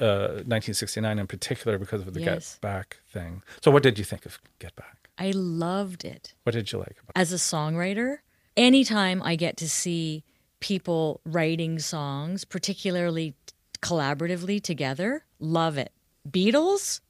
uh, 0.00 0.42
1969 0.44 1.18
in 1.20 1.26
particular 1.28 1.78
because 1.78 2.00
of 2.02 2.12
the 2.14 2.20
Yes. 2.20 2.54
Get 2.54 2.60
Back 2.60 2.96
thing. 3.08 3.42
So, 3.62 3.70
what 3.70 3.82
did 3.84 3.98
you 3.98 4.04
think 4.04 4.26
of 4.26 4.40
Get 4.58 4.74
Back? 4.74 5.08
I 5.16 5.30
loved 5.30 6.04
it. 6.04 6.34
What 6.42 6.52
did 6.54 6.72
you 6.72 6.78
like 6.80 6.96
about? 7.00 7.12
as 7.14 7.32
a 7.32 7.36
songwriter, 7.36 8.18
anytime 8.56 9.22
I 9.22 9.36
get 9.36 9.56
to 9.58 9.68
see 9.68 10.24
people 10.60 11.20
writing 11.24 11.78
songs, 11.78 12.44
particularly 12.44 13.34
collaboratively 13.82 14.62
together, 14.62 15.24
love 15.38 15.76
it. 15.76 15.92
Beatles, 16.28 17.00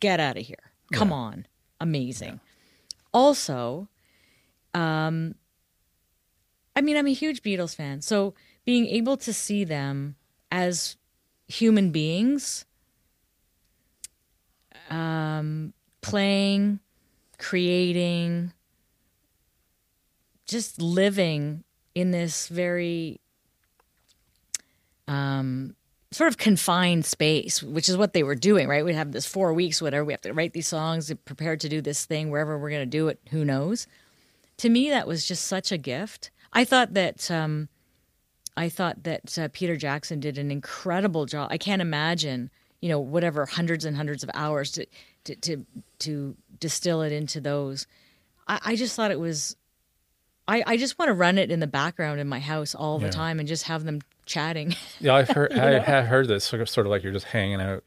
get 0.00 0.20
out 0.20 0.36
of 0.36 0.44
here. 0.44 0.72
Come 0.92 1.12
on. 1.12 1.46
Amazing. 1.80 2.38
Also, 3.14 3.88
um, 4.74 5.34
I 6.76 6.80
mean, 6.80 6.96
I'm 6.96 7.06
a 7.06 7.12
huge 7.12 7.42
Beatles 7.42 7.74
fan. 7.74 8.02
So 8.02 8.34
being 8.64 8.86
able 8.86 9.16
to 9.18 9.32
see 9.32 9.64
them 9.64 10.16
as 10.50 10.96
human 11.48 11.90
beings, 11.90 12.64
um, 14.90 15.72
playing, 16.02 16.80
creating, 17.38 18.52
just 20.52 20.80
living 20.80 21.64
in 21.94 22.10
this 22.10 22.48
very 22.48 23.20
um, 25.08 25.74
sort 26.10 26.28
of 26.28 26.38
confined 26.38 27.04
space, 27.04 27.62
which 27.62 27.88
is 27.88 27.96
what 27.96 28.12
they 28.12 28.22
were 28.22 28.34
doing, 28.34 28.68
right? 28.68 28.84
We 28.84 28.94
have 28.94 29.12
this 29.12 29.26
four 29.26 29.52
weeks, 29.52 29.82
whatever. 29.82 30.04
We 30.04 30.12
have 30.12 30.20
to 30.22 30.32
write 30.32 30.52
these 30.52 30.68
songs, 30.68 31.12
prepare 31.24 31.56
to 31.56 31.68
do 31.68 31.80
this 31.80 32.04
thing, 32.04 32.30
wherever 32.30 32.58
we're 32.58 32.70
going 32.70 32.82
to 32.82 32.86
do 32.86 33.08
it, 33.08 33.18
who 33.30 33.44
knows? 33.44 33.86
To 34.58 34.68
me, 34.68 34.90
that 34.90 35.06
was 35.06 35.26
just 35.26 35.46
such 35.46 35.72
a 35.72 35.78
gift. 35.78 36.30
I 36.52 36.64
thought 36.64 36.94
that 36.94 37.30
um, 37.30 37.68
I 38.56 38.68
thought 38.68 39.04
that 39.04 39.38
uh, 39.38 39.48
Peter 39.52 39.76
Jackson 39.76 40.20
did 40.20 40.38
an 40.38 40.50
incredible 40.50 41.26
job. 41.26 41.48
I 41.50 41.58
can't 41.58 41.82
imagine, 41.82 42.50
you 42.80 42.88
know, 42.88 43.00
whatever 43.00 43.46
hundreds 43.46 43.84
and 43.84 43.96
hundreds 43.96 44.22
of 44.22 44.30
hours 44.34 44.70
to 44.72 44.86
to 45.24 45.36
to, 45.36 45.66
to 46.00 46.36
distill 46.60 47.02
it 47.02 47.12
into 47.12 47.40
those. 47.40 47.86
I, 48.46 48.60
I 48.64 48.76
just 48.76 48.94
thought 48.94 49.10
it 49.10 49.20
was. 49.20 49.56
I, 50.48 50.62
I 50.66 50.76
just 50.76 50.98
want 50.98 51.08
to 51.08 51.12
run 51.14 51.38
it 51.38 51.50
in 51.50 51.60
the 51.60 51.66
background 51.66 52.20
in 52.20 52.28
my 52.28 52.40
house 52.40 52.74
all 52.74 52.98
the 52.98 53.06
Yeah. 53.06 53.10
time 53.12 53.38
and 53.38 53.48
just 53.48 53.64
have 53.64 53.84
them 53.84 54.00
chatting. 54.26 54.74
Yeah, 55.00 55.14
I've 55.14 55.28
heard. 55.30 55.52
I 55.52 55.78
have 55.80 56.06
heard 56.06 56.28
this 56.28 56.44
sort 56.44 56.62
of, 56.62 56.68
sort 56.68 56.86
of 56.86 56.90
like 56.90 57.02
you're 57.02 57.12
just 57.12 57.26
hanging 57.26 57.60
out. 57.60 57.84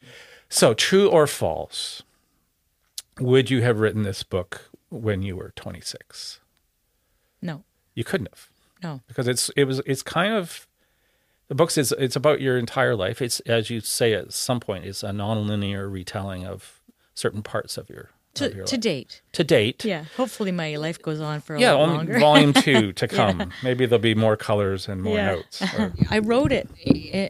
So, 0.50 0.74
true 0.74 1.10
or 1.10 1.28
false? 1.28 2.04
Would 3.20 3.50
you 3.50 3.62
have 3.62 3.80
written 3.80 4.04
this 4.04 4.24
book 4.24 4.70
when 4.90 5.22
you 5.22 5.36
were 5.36 5.52
26? 5.56 6.40
no, 7.42 7.64
You 7.94 8.04
couldn't 8.04 8.30
have. 8.32 8.50
no. 8.84 9.02
because 9.08 9.28
it's 9.28 9.50
it 9.56 9.66
was 9.66 9.82
it's 9.86 10.02
kind 10.04 10.34
of 10.34 10.68
the 11.48 11.56
books 11.56 11.78
is 11.78 11.92
it's 11.98 12.16
about 12.16 12.42
your 12.42 12.58
entire 12.58 12.96
life. 12.96 13.22
It's 13.22 13.40
as 13.42 13.70
you 13.70 13.80
say 13.82 14.14
at 14.14 14.34
some 14.34 14.60
point, 14.60 14.86
it's 14.86 15.04
a 15.04 15.10
nonlinear 15.12 15.90
retelling 15.92 16.46
of 16.46 16.82
certain 17.14 17.44
parts 17.44 17.78
of 17.78 17.90
your 17.90 18.10
To, 18.36 18.64
to 18.66 18.78
date. 18.78 19.22
to 19.34 19.44
date. 19.44 19.84
Yeah. 19.86 20.06
Hopefully 20.18 20.52
my 20.52 20.76
life 20.76 21.02
goes 21.02 21.20
on 21.22 21.42
for 21.42 21.56
a 21.56 21.60
Yeah, 21.62 21.74
lot 21.74 21.90
longer. 21.90 22.20
volume 22.20 22.54
two 22.54 22.94
to 23.02 23.08
come. 23.08 23.52
Maybe 23.64 23.86
there'll 23.86 24.02
be 24.02 24.16
more 24.16 24.36
colors 24.38 24.88
and 24.88 25.02
more 25.02 25.16
Yeah. 25.18 25.26
notes. 25.36 25.62
or- 25.78 25.94
I 26.10 26.20
wrote 26.20 26.52
it 26.52 26.70
eh, 26.86 27.30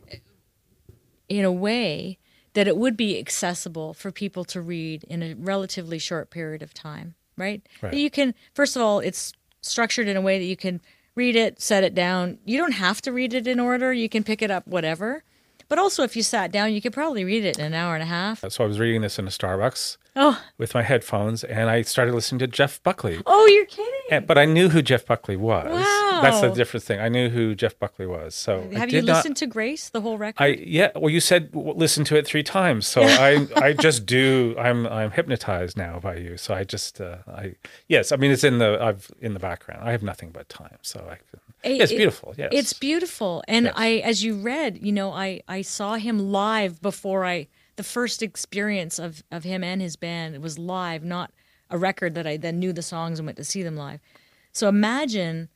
in 1.30 1.46
a 1.46 1.52
way 1.52 2.18
that 2.54 2.68
it 2.68 2.78
would 2.78 2.96
be 2.96 3.20
accessible 3.20 3.94
for 3.94 4.12
people 4.12 4.46
to 4.46 4.62
read 4.62 5.04
in 5.06 5.22
a 5.22 5.34
relatively 5.36 6.00
short 6.00 6.30
period 6.30 6.62
of 6.64 6.74
time, 6.74 7.16
right? 7.38 7.62
Right. 7.82 7.94
You 7.94 8.10
can, 8.10 8.34
first 8.54 8.76
of 8.76 8.82
all, 8.82 9.00
it's 9.00 9.34
structured 9.62 10.08
in 10.08 10.16
a 10.16 10.22
way 10.22 10.40
that 10.40 10.46
you 10.46 10.56
can 10.56 10.80
read 11.16 11.36
it, 11.36 11.62
set 11.62 11.84
it 11.84 11.94
down. 11.96 12.38
You 12.46 12.58
don't 12.58 12.74
have 12.74 13.02
to 13.04 13.12
read 13.12 13.34
it 13.34 13.48
in 13.48 13.60
order, 13.60 13.92
you 13.94 14.08
can 14.10 14.24
pick 14.24 14.42
it 14.42 14.50
up, 14.52 14.66
whatever. 14.68 15.24
But 15.68 15.80
also, 15.80 16.04
if 16.04 16.16
you 16.16 16.22
sat 16.24 16.52
down, 16.52 16.74
you 16.74 16.82
could 16.82 16.94
probably 16.94 17.24
read 17.26 17.44
it 17.44 17.58
in 17.58 17.66
an 17.66 17.74
hour 17.74 17.96
and 17.96 18.04
a 18.04 18.08
half. 18.08 18.44
so 18.50 18.64
I 18.64 18.68
was 18.68 18.80
reading 18.80 19.02
this 19.02 19.18
in 19.20 19.26
a 19.26 19.32
Starbucks 19.32 19.98
Oh, 20.18 20.42
with 20.58 20.74
my 20.74 20.82
headphones, 20.82 21.44
and 21.44 21.70
I 21.70 21.82
started 21.82 22.14
listening 22.16 22.40
to 22.40 22.48
Jeff 22.48 22.82
Buckley. 22.84 23.22
oh, 23.26 23.46
you're 23.48 23.66
kidding. 23.66 23.92
And, 24.12 24.26
but 24.26 24.38
I 24.38 24.46
knew 24.46 24.70
who 24.70 24.82
Jeff 24.82 25.06
Buckley 25.06 25.36
was. 25.36 25.70
Wow. 25.70 26.20
That's 26.22 26.40
the 26.40 26.52
different 26.52 26.86
thing. 26.86 27.00
I 27.02 27.10
knew 27.10 27.28
who 27.30 27.54
Jeff 27.56 27.78
Buckley 27.78 28.06
was. 28.06 28.34
So 28.34 28.62
Have 28.74 28.90
you 28.90 29.02
did 29.02 29.06
not- 29.06 29.18
listened 29.18 29.36
to 29.38 29.48
Grace, 29.48 29.90
the 29.90 30.00
whole 30.00 30.18
record? 30.18 30.42
I 30.42 30.48
yeah. 30.66 30.92
Well, 30.96 31.10
you 31.10 31.20
said 31.20 31.52
w- 31.52 31.74
listen 31.74 32.06
to 32.06 32.16
it 32.16 32.26
three 32.26 32.44
times, 32.44 32.88
so 32.88 33.02
I 33.04 33.46
I 33.58 33.74
just 33.74 34.06
do. 34.06 34.56
I'm 34.58 34.88
I'm 34.88 35.12
hypnotized 35.12 35.76
now 35.76 36.00
by 36.00 36.16
you. 36.16 36.38
So 36.38 36.54
I 36.54 36.64
just 36.64 37.02
uh, 37.02 37.18
I 37.28 37.56
yes. 37.90 38.12
I 38.14 38.16
mean 38.16 38.32
it's 38.32 38.46
in 38.46 38.60
the 38.60 38.78
I've 38.82 39.12
in 39.20 39.34
the 39.34 39.40
background. 39.40 39.82
I 39.84 39.92
have 39.92 40.04
nothing 40.04 40.30
but 40.32 40.48
time, 40.48 40.78
so 40.82 41.00
I 41.12 41.16
can. 41.16 41.40
It- 41.64 41.82
it's 41.82 41.92
beautiful. 41.92 42.34
Yes, 42.38 42.50
It's 42.54 42.74
beautiful. 42.74 43.44
And 43.50 43.66
Yes. 43.66 43.74
I 43.76 43.88
as 44.06 44.24
you 44.24 44.36
read, 44.36 44.80
you 44.82 44.94
know, 44.94 45.12
I 45.12 45.42
I 45.50 45.62
saw 45.64 45.96
him 45.96 46.32
live 46.32 46.82
before 46.82 47.26
I 47.26 47.48
the 47.76 47.84
first 47.84 48.22
experience 48.24 49.00
of 49.00 49.24
of 49.32 49.44
him 49.44 49.64
and 49.64 49.82
his 49.82 49.96
band 49.96 50.42
was 50.42 50.58
live, 50.58 51.04
not 51.04 51.32
a 51.70 51.78
record 51.78 52.16
that 52.16 52.28
I 52.28 52.38
then 52.38 52.60
knew 52.60 52.74
the 52.74 52.82
songs 52.82 53.20
and 53.20 53.26
went 53.26 53.38
to 53.38 53.44
see 53.44 53.64
them 53.64 53.76
live. 53.76 54.00
So 54.52 54.68
imagine 54.68 55.50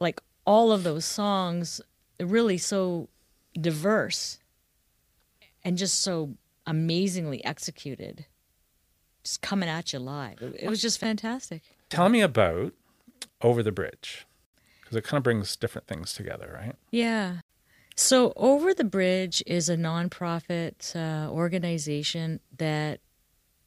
like 0.00 0.20
all 0.44 0.72
of 0.72 0.82
those 0.82 1.04
songs 1.04 1.80
really 2.20 2.58
so 2.58 3.08
diverse 3.60 4.38
and 5.64 5.76
just 5.76 6.00
so 6.00 6.34
amazingly 6.66 7.44
executed 7.44 8.26
just 9.22 9.42
coming 9.42 9.68
at 9.68 9.92
you 9.92 9.98
live. 9.98 10.40
It, 10.40 10.62
it 10.62 10.68
was 10.68 10.80
just 10.80 10.98
fantastic. 10.98 11.62
Tell 11.88 12.08
me 12.08 12.20
about 12.20 12.72
over 13.42 13.62
the 13.62 13.72
bridge 13.72 14.26
because 14.80 14.96
it 14.96 15.04
kind 15.04 15.18
of 15.18 15.24
brings 15.24 15.56
different 15.56 15.88
things 15.88 16.14
together, 16.14 16.58
right? 16.62 16.76
Yeah. 16.90 17.38
So, 17.98 18.34
Over 18.36 18.74
the 18.74 18.84
Bridge 18.84 19.42
is 19.46 19.70
a 19.70 19.76
nonprofit 19.76 20.94
uh, 20.94 21.30
organization 21.30 22.40
that 22.58 23.00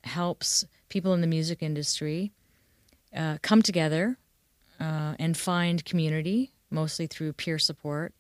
helps 0.03 0.65
people 0.87 1.15
in 1.15 1.21
the 1.21 1.27
music 1.27 1.63
industry 1.63 2.31
uh, 3.15 3.39
come 3.41 3.63
together 3.63 4.19
uh, 4.79 5.15
and 5.17 5.35
find 5.35 5.83
community, 5.83 6.51
mostly 6.69 7.07
through 7.07 7.33
peer 7.33 7.57
support, 7.57 8.13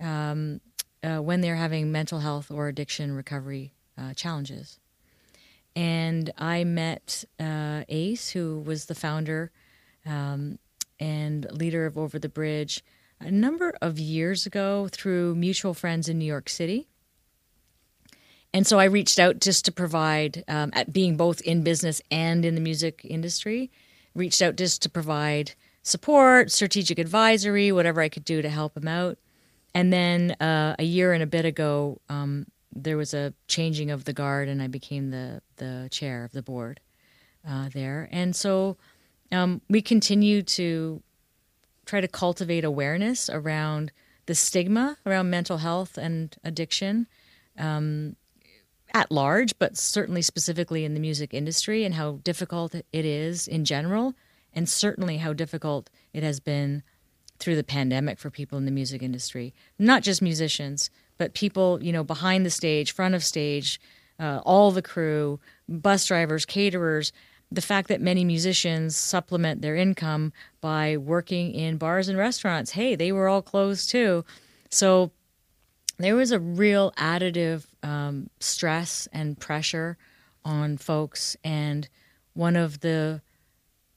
um, 0.00 0.60
uh, 1.02 1.18
when 1.18 1.40
they're 1.40 1.56
having 1.56 1.90
mental 1.90 2.20
health 2.20 2.52
or 2.52 2.68
addiction 2.68 3.10
recovery 3.10 3.72
uh, 4.00 4.14
challenges. 4.14 4.78
And 5.74 6.32
I 6.38 6.62
met 6.62 7.24
uh, 7.40 7.82
Ace, 7.88 8.30
who 8.30 8.60
was 8.60 8.84
the 8.84 8.94
founder 8.94 9.50
um, 10.06 10.60
and 11.00 11.50
leader 11.50 11.84
of 11.84 11.98
Over 11.98 12.20
the 12.20 12.28
Bridge 12.28 12.84
a 13.20 13.30
number 13.30 13.74
of 13.80 13.98
years 13.98 14.46
ago 14.46 14.88
through 14.90 15.34
mutual 15.34 15.74
friends 15.74 16.08
in 16.08 16.18
New 16.18 16.24
York 16.24 16.48
City. 16.48 16.88
And 18.54 18.66
so 18.66 18.78
I 18.78 18.84
reached 18.84 19.18
out 19.18 19.40
just 19.40 19.64
to 19.66 19.72
provide, 19.72 20.44
um, 20.48 20.70
at 20.72 20.92
being 20.92 21.16
both 21.16 21.40
in 21.42 21.62
business 21.62 22.00
and 22.10 22.44
in 22.44 22.54
the 22.54 22.60
music 22.60 23.02
industry, 23.04 23.70
reached 24.14 24.40
out 24.40 24.56
just 24.56 24.82
to 24.82 24.88
provide 24.88 25.52
support, 25.82 26.50
strategic 26.50 26.98
advisory, 26.98 27.72
whatever 27.72 28.00
I 28.00 28.08
could 28.08 28.24
do 28.24 28.40
to 28.42 28.48
help 28.48 28.76
him 28.76 28.88
out. 28.88 29.18
And 29.74 29.92
then 29.92 30.32
uh, 30.40 30.76
a 30.78 30.84
year 30.84 31.12
and 31.12 31.22
a 31.22 31.26
bit 31.26 31.44
ago, 31.44 32.00
um, 32.08 32.46
there 32.74 32.96
was 32.96 33.14
a 33.14 33.34
changing 33.48 33.90
of 33.90 34.04
the 34.04 34.12
guard, 34.12 34.48
and 34.48 34.62
I 34.62 34.66
became 34.66 35.10
the 35.10 35.42
the 35.56 35.88
chair 35.90 36.24
of 36.24 36.32
the 36.32 36.42
board 36.42 36.80
uh, 37.46 37.68
there. 37.72 38.08
And 38.12 38.34
so 38.34 38.76
um, 39.32 39.60
we 39.68 39.82
continue 39.82 40.42
to 40.42 41.02
try 41.88 42.00
to 42.00 42.08
cultivate 42.08 42.64
awareness 42.64 43.30
around 43.30 43.90
the 44.26 44.34
stigma 44.34 44.98
around 45.06 45.30
mental 45.30 45.56
health 45.56 45.96
and 45.96 46.36
addiction 46.44 47.06
um, 47.58 48.14
at 48.92 49.10
large, 49.10 49.58
but 49.58 49.76
certainly 49.76 50.20
specifically 50.20 50.84
in 50.84 50.92
the 50.92 51.00
music 51.00 51.32
industry, 51.32 51.84
and 51.84 51.94
how 51.94 52.20
difficult 52.22 52.74
it 52.74 52.86
is 52.92 53.48
in 53.48 53.64
general, 53.64 54.14
and 54.52 54.68
certainly 54.68 55.16
how 55.16 55.32
difficult 55.32 55.88
it 56.12 56.22
has 56.22 56.40
been 56.40 56.82
through 57.38 57.56
the 57.56 57.64
pandemic 57.64 58.18
for 58.18 58.30
people 58.30 58.58
in 58.58 58.66
the 58.66 58.70
music 58.70 59.02
industry, 59.02 59.54
not 59.78 60.02
just 60.02 60.20
musicians, 60.20 60.90
but 61.16 61.32
people, 61.32 61.82
you 61.82 61.92
know, 61.92 62.04
behind 62.04 62.44
the 62.44 62.50
stage, 62.50 62.92
front 62.92 63.14
of 63.14 63.24
stage, 63.24 63.80
uh, 64.20 64.40
all 64.44 64.70
the 64.72 64.82
crew, 64.82 65.40
bus 65.68 66.06
drivers, 66.06 66.44
caterers. 66.44 67.12
The 67.50 67.62
fact 67.62 67.88
that 67.88 68.00
many 68.00 68.24
musicians 68.24 68.96
supplement 68.96 69.62
their 69.62 69.74
income 69.74 70.32
by 70.60 70.96
working 70.96 71.54
in 71.54 71.78
bars 71.78 72.08
and 72.08 72.18
restaurants. 72.18 72.72
Hey, 72.72 72.94
they 72.94 73.10
were 73.10 73.28
all 73.28 73.42
closed 73.42 73.88
too. 73.88 74.24
So 74.70 75.10
there 75.98 76.14
was 76.14 76.30
a 76.30 76.38
real 76.38 76.92
additive 76.92 77.64
um, 77.82 78.30
stress 78.38 79.08
and 79.12 79.38
pressure 79.38 79.96
on 80.44 80.76
folks. 80.76 81.36
And 81.42 81.88
one 82.34 82.54
of 82.54 82.80
the 82.80 83.20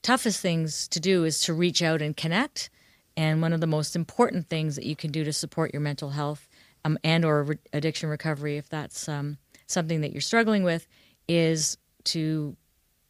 toughest 0.02 0.40
things 0.40 0.88
to 0.90 1.00
do 1.00 1.24
is 1.24 1.42
to 1.42 1.54
reach 1.54 1.82
out 1.82 2.02
and 2.02 2.16
connect. 2.16 2.70
And 3.18 3.42
one 3.42 3.54
of 3.54 3.62
the 3.62 3.68
most 3.68 3.96
important 3.96 4.50
things 4.50 4.76
that 4.78 4.86
you 4.86 4.96
can 4.96 5.12
do 5.12 5.24
to 5.24 5.34
support 5.34 5.74
your 5.74 5.82
mental 5.82 6.12
health 6.12 6.48
um, 6.84 6.98
and 7.04 7.24
or 7.24 7.44
re- 7.44 7.58
addiction 7.74 8.10
recovery, 8.10 8.58
if 8.58 8.70
that's 8.70 9.08
um, 9.08 9.38
something 9.68 10.02
that 10.02 10.12
you're 10.12 10.22
struggling 10.22 10.64
with, 10.64 10.88
is 11.28 11.78
to 12.06 12.56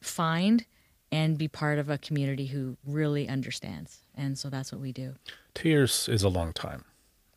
find 0.02 0.66
and 1.12 1.38
be 1.38 1.48
part 1.48 1.78
of 1.80 1.90
a 1.90 1.98
community 1.98 2.48
who 2.48 2.78
really 2.86 3.28
understands. 3.28 4.00
And 4.16 4.38
so 4.38 4.50
that's 4.50 4.72
what 4.72 4.82
we 4.82 4.92
do. 4.92 5.16
Two 5.54 5.70
years 5.70 6.08
is 6.10 6.24
a 6.24 6.30
long 6.30 6.54
time 6.54 6.86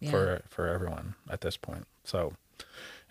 Yeah. 0.01 0.11
for 0.11 0.43
for 0.49 0.69
everyone 0.69 1.15
at 1.29 1.41
this 1.41 1.57
point. 1.57 1.87
So 2.05 2.35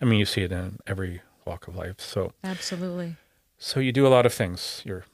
I 0.00 0.04
mean, 0.06 0.18
you 0.18 0.26
see 0.26 0.42
it 0.42 0.52
in 0.52 0.78
every 0.86 1.20
walk 1.44 1.68
of 1.68 1.76
life. 1.76 2.00
So, 2.00 2.32
Absolutely. 2.42 3.16
so 3.58 3.78
you 3.80 3.92
do 3.92 4.06
a 4.06 4.08
lot 4.08 4.26
of 4.26 4.32
things. 4.34 4.82
You're 4.84 5.04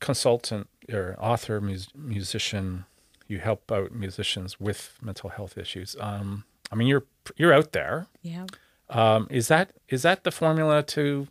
consultant, 0.00 0.68
you're 0.88 1.16
author, 1.18 1.60
mus- 1.60 1.88
musician. 1.94 2.84
You 3.26 3.38
help 3.38 3.72
out 3.72 3.92
musicians 3.92 4.60
with 4.60 4.98
mental 5.02 5.30
health 5.30 5.56
issues. 5.56 5.96
Um, 5.98 6.44
I 6.70 6.74
mean, 6.76 6.88
you're 6.88 7.04
you're 7.36 7.52
out 7.54 7.72
there. 7.72 8.06
Yeah. 8.22 8.46
Um, 8.90 9.26
is 9.30 9.48
that 9.48 9.70
is 9.88 10.02
that 10.02 10.24
the 10.24 10.30
formula 10.30 10.82
to 10.82 11.26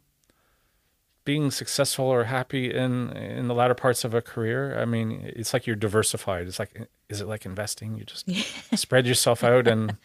being 1.26 1.52
successful 1.52 2.06
or 2.06 2.26
happy 2.26 2.74
in 2.74 3.12
in 3.12 3.48
the 3.48 3.54
latter 3.54 3.74
parts 3.74 4.04
of 4.04 4.14
a 4.14 4.22
career? 4.22 4.80
I 4.80 4.86
mean, 4.86 5.32
it's 5.36 5.54
like 5.54 5.66
you're 5.68 5.76
diversified. 5.76 6.48
It's 6.48 6.60
like 6.60 6.88
is 7.10 7.22
it 7.22 7.28
like 7.28 7.46
investing? 7.46 7.98
You 7.98 8.06
just 8.06 8.30
spread 8.78 9.08
yourself 9.08 9.44
out 9.44 9.68
and 9.68 9.98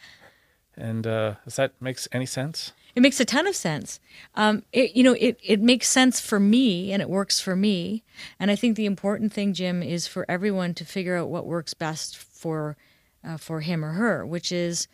and 0.77 1.07
uh, 1.07 1.35
does 1.45 1.57
that 1.57 1.73
makes 1.81 2.07
any 2.13 2.27
sense? 2.27 2.73
It 2.95 3.01
makes 3.01 3.21
a 3.21 3.25
ton 3.25 3.47
of 3.47 3.55
sense. 3.55 4.01
Um, 4.35 4.65
it, 4.73 4.97
you 4.97 5.03
know, 5.03 5.15
it, 5.19 5.39
it 5.43 5.61
makes 5.61 5.89
sense 5.89 6.21
for 6.21 6.41
me 6.41 6.93
and 6.93 7.03
it 7.03 7.09
works 7.09 7.41
for 7.41 7.55
me. 7.55 8.03
And 8.41 8.51
I 8.51 8.57
think 8.57 8.77
the 8.77 8.87
important 8.87 9.33
thing, 9.33 9.55
Jim, 9.55 9.83
is 9.83 10.07
for 10.07 10.25
everyone 10.29 10.75
to 10.75 10.85
figure 10.85 11.17
out 11.17 11.29
what 11.29 11.47
works 11.47 11.75
best 11.75 12.17
for 12.17 12.77
uh, 13.25 13.37
for 13.37 13.61
him 13.61 13.85
or 13.85 13.93
her, 13.93 14.25
which 14.25 14.53
is 14.53 14.89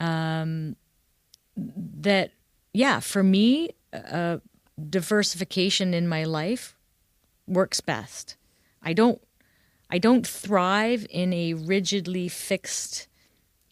um, 0.00 0.76
that, 1.56 2.32
yeah, 2.72 3.00
for 3.00 3.22
me, 3.22 3.70
uh, 3.92 4.38
diversification 4.88 5.94
in 5.94 6.08
my 6.08 6.24
life 6.24 6.76
works 7.46 7.80
best. 7.80 8.36
I 8.82 8.92
don't 8.92 9.20
I 9.90 9.98
don't 9.98 10.26
thrive 10.26 11.06
in 11.10 11.32
a 11.32 11.54
rigidly 11.54 12.28
fixed 12.28 13.08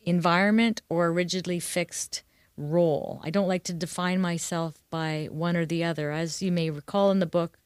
environment 0.04 0.82
or 0.88 1.06
a 1.06 1.10
rigidly 1.10 1.60
fixed 1.60 2.22
role. 2.56 3.20
I 3.22 3.30
don't 3.30 3.46
like 3.46 3.62
to 3.64 3.72
define 3.72 4.20
myself 4.20 4.82
by 4.90 5.28
one 5.30 5.56
or 5.56 5.64
the 5.64 5.84
other. 5.84 6.10
As 6.10 6.42
you 6.42 6.50
may 6.50 6.70
recall 6.70 7.12
in 7.12 7.20
the 7.20 7.26
book, 7.26 7.58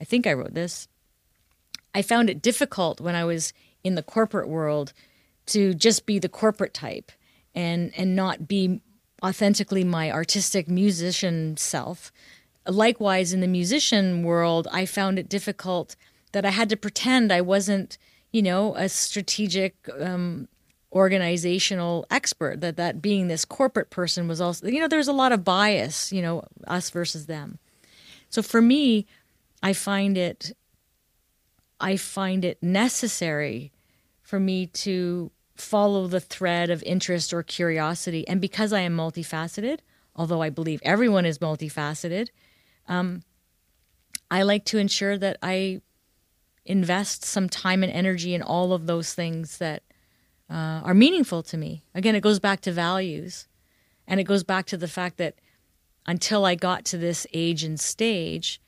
I 0.00 0.04
think 0.04 0.26
I 0.26 0.32
wrote 0.32 0.54
this. 0.54 0.88
I 1.94 2.02
found 2.02 2.28
it 2.28 2.42
difficult 2.42 3.00
when 3.00 3.14
I 3.14 3.24
was 3.24 3.52
in 3.84 3.94
the 3.94 4.02
corporate 4.02 4.48
world 4.48 4.92
to 5.46 5.74
just 5.74 6.04
be 6.04 6.18
the 6.18 6.28
corporate 6.28 6.74
type 6.74 7.12
and 7.54 7.92
and 7.96 8.16
not 8.16 8.48
be 8.48 8.80
authentically 9.22 9.84
my 9.84 10.10
artistic 10.10 10.68
musician 10.68 11.56
self. 11.56 12.12
Likewise 12.66 13.32
in 13.32 13.40
the 13.40 13.46
musician 13.46 14.22
world, 14.22 14.68
I 14.72 14.86
found 14.86 15.18
it 15.18 15.28
difficult 15.28 15.96
that 16.32 16.44
I 16.44 16.50
had 16.50 16.68
to 16.70 16.76
pretend 16.76 17.32
I 17.32 17.40
wasn't, 17.40 17.98
you 18.32 18.42
know, 18.42 18.74
a 18.74 18.88
strategic 18.88 19.74
um, 20.00 20.48
organizational 20.94 22.06
expert 22.10 22.60
that 22.60 22.76
that 22.76 23.02
being 23.02 23.26
this 23.26 23.44
corporate 23.44 23.90
person 23.90 24.28
was 24.28 24.40
also 24.40 24.66
you 24.68 24.78
know 24.78 24.86
there's 24.86 25.08
a 25.08 25.12
lot 25.12 25.32
of 25.32 25.44
bias 25.44 26.12
you 26.12 26.22
know 26.22 26.44
us 26.68 26.88
versus 26.90 27.26
them. 27.26 27.58
So 28.30 28.42
for 28.42 28.62
me 28.62 29.06
i 29.62 29.72
find 29.72 30.16
it 30.16 30.56
i 31.80 31.96
find 31.96 32.44
it 32.44 32.62
necessary 32.62 33.72
for 34.22 34.38
me 34.38 34.66
to 34.66 35.30
follow 35.56 36.06
the 36.06 36.20
thread 36.20 36.70
of 36.70 36.82
interest 36.84 37.32
or 37.32 37.42
curiosity. 37.42 38.26
And 38.28 38.40
because 38.40 38.72
i 38.72 38.80
am 38.80 38.96
multifaceted 38.96 39.80
although 40.14 40.42
i 40.42 40.50
believe 40.50 40.80
everyone 40.84 41.26
is 41.26 41.38
multifaceted 41.40 42.28
um, 42.88 43.22
i 44.30 44.42
like 44.42 44.64
to 44.64 44.78
ensure 44.78 45.16
that 45.18 45.36
i 45.42 45.80
invest 46.66 47.24
some 47.24 47.48
time 47.48 47.82
and 47.82 47.92
energy 47.92 48.34
in 48.34 48.42
all 48.42 48.72
of 48.72 48.86
those 48.86 49.14
things 49.14 49.58
that 49.58 49.82
uh, 50.50 50.80
are 50.84 50.94
meaningful 50.94 51.42
to 51.42 51.56
me. 51.56 51.84
Again, 51.94 52.14
it 52.14 52.22
goes 52.22 52.38
back 52.38 52.60
to 52.62 52.72
values. 52.72 53.48
And 54.06 54.20
it 54.20 54.24
goes 54.24 54.44
back 54.44 54.66
to 54.66 54.76
the 54.76 54.88
fact 54.88 55.16
that 55.16 55.36
until 56.06 56.44
I 56.44 56.54
got 56.54 56.84
to 56.86 56.98
this 56.98 57.26
age 57.32 57.64
and 57.64 57.80
stage, 57.80 58.60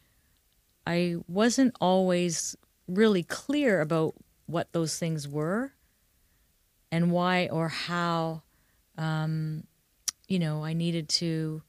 I 0.87 1.16
wasn't 1.29 1.76
always 1.81 2.57
really 2.88 3.22
clear 3.22 3.81
about 3.81 4.14
what 4.46 4.72
those 4.72 4.98
things 4.98 5.29
were 5.29 5.72
and 6.90 7.11
why 7.11 7.48
or 7.48 7.68
how, 7.68 8.42
um, 8.96 9.64
you 10.29 10.38
know, 10.38 10.64
I 10.64 10.72
needed 10.72 11.09
to 11.11 11.62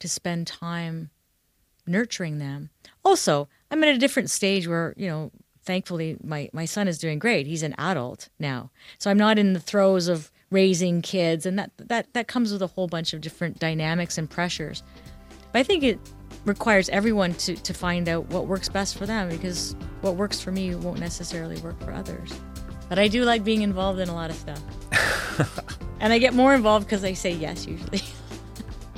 to 0.00 0.08
spend 0.08 0.46
time 0.46 1.10
nurturing 1.86 2.38
them. 2.38 2.70
Also, 3.04 3.48
I'm 3.70 3.82
at 3.84 3.94
a 3.94 3.98
different 3.98 4.30
stage 4.30 4.66
where 4.66 4.94
you 4.96 5.08
know 5.08 5.30
thankfully 5.64 6.16
my, 6.22 6.48
my 6.52 6.64
son 6.64 6.88
is 6.88 6.98
doing 6.98 7.18
great. 7.18 7.46
He's 7.46 7.62
an 7.62 7.74
adult 7.78 8.28
now. 8.38 8.70
So 8.98 9.10
i'm 9.10 9.18
not 9.18 9.38
in 9.38 9.52
the 9.52 9.60
throes 9.60 10.08
of 10.08 10.30
raising 10.50 11.02
kids 11.02 11.46
and 11.46 11.58
that, 11.58 11.70
that 11.78 12.12
that 12.12 12.28
comes 12.28 12.52
with 12.52 12.62
a 12.62 12.66
whole 12.68 12.86
bunch 12.86 13.12
of 13.12 13.20
different 13.20 13.58
dynamics 13.58 14.18
and 14.18 14.28
pressures. 14.28 14.82
But 15.52 15.60
i 15.60 15.62
think 15.62 15.82
it 15.82 15.98
requires 16.44 16.88
everyone 16.90 17.32
to, 17.34 17.54
to 17.54 17.72
find 17.72 18.08
out 18.08 18.26
what 18.26 18.46
works 18.46 18.68
best 18.68 18.98
for 18.98 19.06
them 19.06 19.30
because 19.30 19.74
what 20.02 20.16
works 20.16 20.40
for 20.40 20.52
me 20.52 20.74
won't 20.74 21.00
necessarily 21.00 21.58
work 21.62 21.80
for 21.80 21.92
others. 21.92 22.38
But 22.88 22.98
i 22.98 23.08
do 23.08 23.24
like 23.24 23.42
being 23.44 23.62
involved 23.62 23.98
in 23.98 24.08
a 24.08 24.14
lot 24.14 24.30
of 24.30 24.36
stuff. 24.36 24.62
And 26.00 26.12
i 26.12 26.18
get 26.18 26.34
more 26.34 26.54
involved 26.54 26.86
because 26.86 27.02
i 27.02 27.14
say 27.14 27.32
yes 27.32 27.66
usually. 27.66 28.02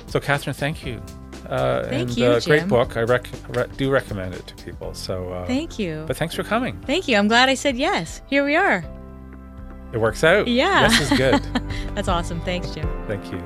So, 0.08 0.20
Catherine, 0.20 0.54
thank 0.54 0.86
you. 0.86 1.02
Uh, 1.48 1.84
Thank 1.88 2.08
and, 2.10 2.16
you, 2.16 2.26
uh, 2.26 2.40
Great 2.40 2.68
book. 2.68 2.96
I 2.96 3.02
rec- 3.02 3.28
re- 3.48 3.66
do 3.76 3.90
recommend 3.90 4.34
it 4.34 4.46
to 4.48 4.54
people. 4.64 4.94
So, 4.94 5.30
uh, 5.32 5.46
thank 5.46 5.78
you 5.78 6.04
but 6.06 6.16
thanks 6.16 6.34
for 6.34 6.42
coming. 6.42 6.80
thank 6.86 7.06
you 7.08 7.16
i'm 7.16 7.28
glad 7.28 7.48
i 7.48 7.54
said 7.54 7.76
yes 7.76 8.20
here 8.26 8.44
we 8.44 8.56
are 8.56 8.84
It 9.92 9.98
works 10.00 10.24
out. 10.24 10.48
Yeah. 10.48 10.82
Yes 10.90 11.00
is 11.12 11.18
good. 11.18 11.40
that's 11.94 12.08
awesome 12.08 12.40
thanks 12.42 12.70
jim 12.74 12.88
Thank 13.06 13.30
you. 13.32 13.40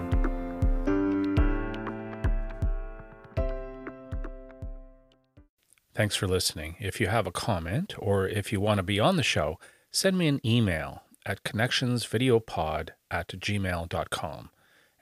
Thanks 5.94 6.16
for 6.16 6.26
listening. 6.28 6.76
If 6.78 7.00
you 7.00 7.08
have 7.08 7.26
a 7.26 7.32
comment 7.32 7.94
or 7.98 8.26
if 8.26 8.52
you 8.52 8.60
want 8.60 8.78
to 8.78 8.82
be 8.82 9.00
on 9.00 9.16
the 9.16 9.22
show, 9.22 9.58
send 9.90 10.16
me 10.16 10.28
an 10.28 10.40
email 10.44 11.02
at 11.26 11.42
connectionsvideopod 11.44 12.90
at 13.10 13.28
gmail.com. 13.28 14.50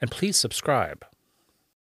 And 0.01 0.11
please 0.11 0.37
subscribe. 0.37 1.05